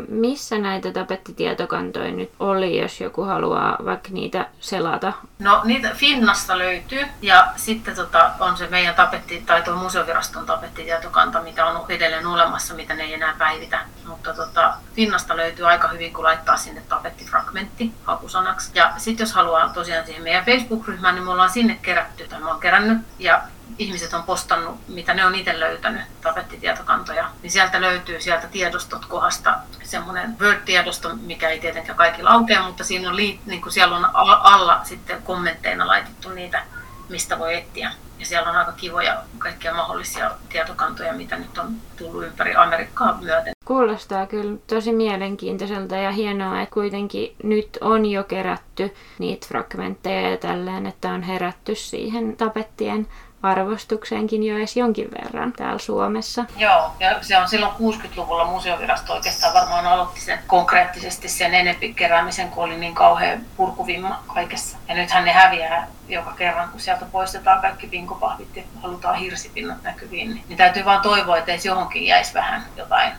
missä 0.09 0.59
näitä 0.59 0.93
tapettitietokantoja 0.93 2.11
nyt 2.11 2.31
oli, 2.39 2.81
jos 2.81 3.01
joku 3.01 3.23
haluaa 3.23 3.77
vaikka 3.85 4.09
niitä 4.13 4.47
selata? 4.61 5.13
No 5.39 5.61
niitä 5.65 5.91
Finnasta 5.95 6.59
löytyy 6.59 7.05
ja 7.23 7.47
sitten 7.57 7.95
tota, 7.95 8.31
on 8.41 8.57
se 8.57 8.67
meidän 8.67 8.95
tapetti, 8.95 9.43
tai 9.47 9.63
tuo 9.63 9.77
museoviraston 9.77 10.47
tapettitietokanta, 10.47 11.43
mitä 11.43 11.67
on 11.67 11.85
edelleen 11.89 12.27
olemassa, 12.27 12.75
mitä 12.75 12.95
ne 12.95 13.03
ei 13.03 13.15
enää 13.15 13.35
päivitä. 13.39 13.81
Mutta 14.07 14.35
tota, 14.35 14.75
Finnasta 14.95 15.37
löytyy 15.37 15.69
aika 15.69 15.89
hyvin, 15.89 16.13
kun 16.13 16.25
laittaa 16.25 16.57
sinne 16.57 16.83
tapettifragmentti 16.89 17.93
hakusanaksi. 18.05 18.71
Ja 18.75 18.93
sitten 18.97 19.25
jos 19.25 19.33
haluaa 19.33 19.69
tosiaan 19.69 20.07
siihen 20.07 20.23
meidän 20.23 20.45
Facebook-ryhmään, 20.45 21.15
niin 21.15 21.25
me 21.25 21.31
ollaan 21.31 21.51
sinne 21.51 21.79
kerätty, 21.83 22.29
tai 22.29 22.41
mä 22.41 22.51
oon 22.51 22.61
kerännyt. 22.61 22.99
Ja 23.19 23.43
ihmiset 23.79 24.15
on 24.15 24.23
postannut, 24.23 24.89
mitä 24.89 25.15
ne 25.15 25.27
on 25.27 25.35
itse 25.35 25.61
löytänyt, 25.61 26.03
tapettitietokantoja, 26.21 27.31
niin 27.43 27.51
sieltä 27.51 27.81
löytyy 27.81 28.21
sieltä 28.21 28.49
tiedostot 28.49 29.07
kohdasta 29.07 29.55
semmoinen 29.83 30.37
Word-tiedosto, 30.41 31.17
mikä 31.17 31.49
ei 31.49 31.61
tietenkään 31.61 31.99
kaikki 31.99 32.23
laukea, 32.23 32.63
mutta 32.63 32.85
siinä 32.85 33.09
on, 33.09 33.17
liit, 33.17 33.47
niin 33.47 33.63
kuin 33.63 33.73
siellä 33.73 33.97
on 33.97 34.05
alla 34.15 34.81
sitten 34.85 35.23
kommentteina 35.23 35.87
laitettu 35.87 36.31
niitä, 36.31 36.63
mistä 37.09 37.39
voi 37.39 37.55
etsiä. 37.55 37.93
Ja 38.19 38.27
siellä 38.27 38.51
on 38.51 38.57
aika 38.57 38.73
kivoja 38.73 39.23
kaikkia 39.39 39.75
mahdollisia 39.75 40.31
tietokantoja, 40.49 41.13
mitä 41.13 41.37
nyt 41.37 41.59
on 41.59 41.75
tullut 41.97 42.25
ympäri 42.25 42.55
Amerikkaa 42.55 43.19
myöten. 43.21 43.53
Kuulostaa 43.65 44.27
kyllä 44.27 44.59
tosi 44.67 44.93
mielenkiintoiselta 44.93 45.97
ja 45.97 46.11
hienoa, 46.11 46.61
että 46.61 46.75
kuitenkin 46.75 47.37
nyt 47.43 47.79
on 47.81 48.07
jo 48.07 48.25
kerätty 48.25 48.95
niitä 49.19 49.47
fragmentteja 49.49 50.31
ja 50.31 50.37
tälleen, 50.37 50.87
että 50.87 51.11
on 51.11 51.23
herätty 51.23 51.75
siihen 51.75 52.37
tapettien 52.37 53.09
arvostukseenkin 53.47 54.43
jo 54.43 54.57
edes 54.57 54.77
jonkin 54.77 55.09
verran 55.23 55.53
täällä 55.53 55.79
Suomessa. 55.79 56.45
Joo, 56.57 56.93
ja 57.01 57.23
se 57.23 57.39
on 57.39 57.49
silloin 57.49 57.73
60-luvulla 57.73 58.45
museovirasto 58.45 59.13
oikeastaan 59.13 59.55
varmaan 59.55 59.87
aloitti 59.87 60.21
sen 60.21 60.39
konkreettisesti 60.47 61.29
sen 61.29 61.55
enempi 61.55 61.95
keräämisen, 61.95 62.49
kun 62.49 62.65
oli 62.65 62.77
niin 62.77 62.95
kauhean 62.95 63.41
purkuvimma 63.57 64.23
kaikessa. 64.35 64.77
Ja 64.89 64.95
nythän 64.95 65.25
ne 65.25 65.33
häviää 65.33 65.89
joka 66.09 66.33
kerran, 66.33 66.69
kun 66.69 66.81
sieltä 66.81 67.05
poistetaan 67.13 67.61
kaikki 67.61 67.87
pinkopahvit 67.87 68.57
ja 68.57 68.63
halutaan 68.83 69.19
hirsipinnat 69.19 69.83
näkyviin. 69.83 70.35
Niin, 70.35 70.45
niin 70.49 70.57
täytyy 70.57 70.85
vaan 70.85 71.03
toivoa, 71.03 71.37
että 71.37 71.53
edes 71.53 71.67
johonkin 71.67 72.07
jäisi 72.07 72.35
vähän 72.35 72.63
jotain 72.77 73.13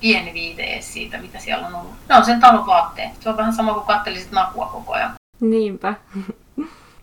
pieni 0.00 0.34
viite 0.34 0.78
siitä, 0.80 1.18
mitä 1.18 1.38
siellä 1.38 1.66
on 1.66 1.74
ollut. 1.74 1.92
Ne 2.08 2.14
on 2.16 2.24
sen 2.24 2.40
talon 2.40 2.66
vaatteet. 2.66 3.10
Se 3.20 3.28
on 3.28 3.36
vähän 3.36 3.52
sama 3.52 3.74
kuin 3.74 3.86
kattelisit 3.86 4.32
nakua 4.32 4.66
koko 4.66 4.92
ajan. 4.92 5.12
Niinpä. 5.40 5.94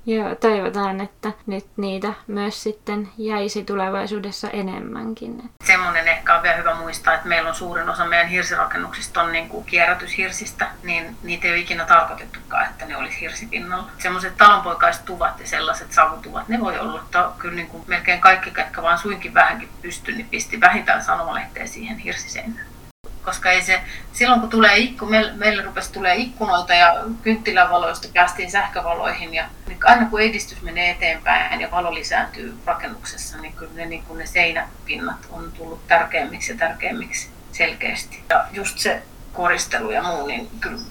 Joo, 0.09 0.35
toivotaan, 0.35 1.01
että 1.01 1.31
nyt 1.47 1.65
niitä 1.77 2.13
myös 2.27 2.63
sitten 2.63 3.09
jäisi 3.17 3.63
tulevaisuudessa 3.63 4.49
enemmänkin. 4.49 5.49
Semmoinen 5.63 6.07
ehkä 6.07 6.35
on 6.35 6.43
vielä 6.43 6.55
hyvä 6.55 6.75
muistaa, 6.75 7.13
että 7.13 7.27
meillä 7.27 7.49
on 7.49 7.55
suurin 7.55 7.89
osa 7.89 8.05
meidän 8.05 8.27
hirsirakennuksista 8.27 9.21
on 9.21 9.31
niin 9.31 9.49
kuin 9.49 9.65
kierrätyshirsistä, 9.65 10.67
niin 10.83 11.17
niitä 11.23 11.47
ei 11.47 11.53
ole 11.53 11.59
ikinä 11.59 11.85
tarkoitettukaan, 11.85 12.65
että 12.65 12.85
ne 12.85 12.97
olisi 12.97 13.21
hirsipinnalla. 13.21 13.89
Semmoiset 13.97 14.37
talonpoikaiset 14.37 15.05
tuvat 15.05 15.39
ja 15.39 15.47
sellaiset 15.47 15.91
savutuvat, 15.93 16.47
ne 16.47 16.59
voi 16.59 16.79
olla, 16.79 17.01
että 17.01 17.29
kyllä 17.37 17.55
niin 17.55 17.67
kuin 17.67 17.83
melkein 17.87 18.21
kaikki, 18.21 18.51
ketkä 18.51 18.81
vaan 18.81 18.97
suinkin 18.97 19.33
vähänkin 19.33 19.69
pysty, 19.81 20.11
niin 20.11 20.29
pisti 20.29 20.61
vähintään 20.61 21.03
sanomalehteen 21.03 21.67
siihen 21.67 21.97
hirsiseinään 21.97 22.76
koska 23.27 23.51
ei 23.51 23.61
se, 23.61 23.81
silloin 24.13 24.41
kun 24.41 24.49
tulee 24.49 24.77
ikku, 24.77 25.05
meille 25.35 25.63
rupesi 25.63 25.93
tulee 25.93 26.15
ikkunoita 26.15 26.73
ja 26.73 26.95
kynttilänvaloista 27.21 28.07
päästiin 28.13 28.51
sähkövaloihin 28.51 29.33
ja 29.33 29.45
niin 29.67 29.79
aina 29.83 30.09
kun 30.09 30.21
edistys 30.21 30.61
menee 30.61 30.89
eteenpäin 30.89 31.61
ja 31.61 31.71
valo 31.71 31.93
lisääntyy 31.93 32.57
rakennuksessa, 32.65 33.37
niin 33.37 33.53
kyllä 33.53 33.71
ne, 33.75 33.85
niin 33.85 34.03
kuin 34.03 34.19
ne 34.19 34.25
seinäpinnat 34.25 35.27
on 35.29 35.51
tullut 35.51 35.87
tärkeämmiksi 35.87 36.51
ja 36.51 36.57
tärkeämmiksi 36.57 37.29
selkeästi. 37.51 38.23
Ja 38.29 38.45
just 38.51 38.77
se 38.77 39.01
koristelu 39.33 39.91
ja 39.91 40.03
muu, 40.03 40.27
niin 40.27 40.49
kyllä 40.59 40.81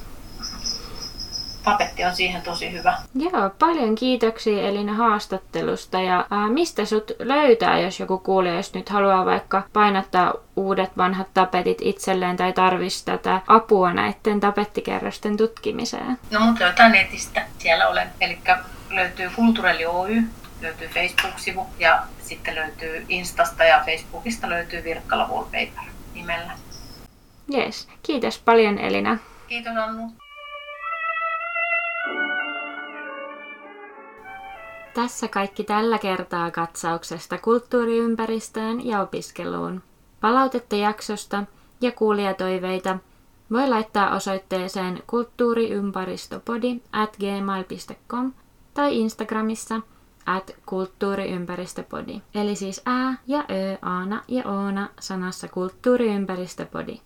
papetti 1.66 2.05
on 2.05 2.16
siihen 2.16 2.42
tosi 2.42 2.72
hyvä. 2.72 2.98
Joo, 3.14 3.50
paljon 3.59 3.94
kiitoksia 3.94 4.62
Elina 4.62 4.94
haastattelusta. 4.94 6.00
Ja 6.00 6.26
ää, 6.31 6.48
mistä 6.48 6.85
sut 6.85 7.12
löytää, 7.18 7.81
jos 7.81 8.00
joku 8.00 8.18
kuulee, 8.18 8.57
jos 8.57 8.74
nyt 8.74 8.88
haluaa 8.88 9.24
vaikka 9.24 9.62
painattaa 9.72 10.35
uudet 10.57 10.96
vanhat 10.96 11.29
tapetit 11.35 11.79
itselleen 11.81 12.37
tai 12.37 12.52
tarvitsisi 12.52 13.05
tätä 13.05 13.40
apua 13.46 13.92
näiden 13.92 14.40
tapettikerrosten 14.40 15.37
tutkimiseen? 15.37 16.18
No 16.31 16.40
mut 16.40 16.61
löytää 16.61 16.88
netistä, 16.88 17.46
siellä 17.59 17.88
olen. 17.88 18.09
Eli 18.20 18.38
löytyy 18.90 19.31
Kulturelli 19.37 19.87
Oy, 19.87 20.22
löytyy 20.61 20.88
Facebook-sivu 20.88 21.66
ja 21.79 22.02
sitten 22.22 22.55
löytyy 22.55 23.07
Instasta 23.09 23.64
ja 23.64 23.83
Facebookista 23.87 24.48
löytyy 24.48 24.85
Virkkala 24.85 25.29
Wallpaper 25.29 25.85
nimellä. 26.14 26.52
Jees, 27.48 27.88
kiitos 28.02 28.38
paljon 28.38 28.79
Elina. 28.79 29.18
Kiitos 29.48 29.76
Annu. 29.76 30.12
Tässä 34.96 35.28
kaikki 35.28 35.64
tällä 35.64 35.98
kertaa 35.98 36.50
katsauksesta 36.50 37.38
kulttuuriympäristöön 37.38 38.87
ja 38.87 39.00
opiskeluun. 39.00 39.82
Palautetta 40.20 40.76
jaksosta 40.76 41.44
ja 41.80 41.92
kuulijatoiveita 41.92 42.98
voi 43.52 43.68
laittaa 43.68 44.14
osoitteeseen 44.14 45.02
kulttuuriympäristöpodi 45.06 46.80
at 46.92 47.16
gmail.com 47.16 48.32
tai 48.74 48.98
Instagramissa 48.98 49.80
at 50.26 50.50
kulttuuriympäristöpodi. 50.66 52.20
Eli 52.35 52.56
siis 52.56 52.82
ää 52.87 53.18
ja 53.26 53.38
ö, 53.38 53.78
aana 53.82 54.22
ja 54.28 54.42
oona 54.48 54.88
sanassa 55.00 55.48
kulttuuriympäristöpodi. 55.48 57.00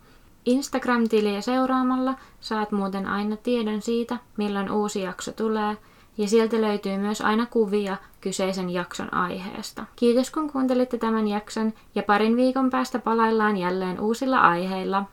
Instagram-tiliä 0.47 1.41
seuraamalla 1.41 2.15
saat 2.41 2.73
muuten 2.73 3.07
aina 3.07 3.37
tiedon 3.37 3.83
siitä, 3.83 4.17
milloin 4.37 4.71
uusi 4.71 5.01
jakso 5.01 5.33
tulee– 5.33 5.77
ja 6.19 6.29
sieltä 6.29 6.61
löytyy 6.61 6.99
myös 6.99 7.21
aina 7.21 7.47
kuvia 7.47 7.97
kyseisen 8.21 8.71
jakson 8.71 9.15
aiheesta. 9.15 9.85
Kiitos 9.97 10.31
kun 10.31 10.53
kuuntelitte 10.53 10.99
tämän 10.99 11.29
jakson 11.29 11.73
ja 11.95 12.03
parin 12.03 12.37
viikon 12.37 12.71
päästä 12.71 12.99
palaillaan 12.99 13.57
jälleen 13.57 14.01
uusilla 14.01 14.39
aiheilla. 14.39 15.05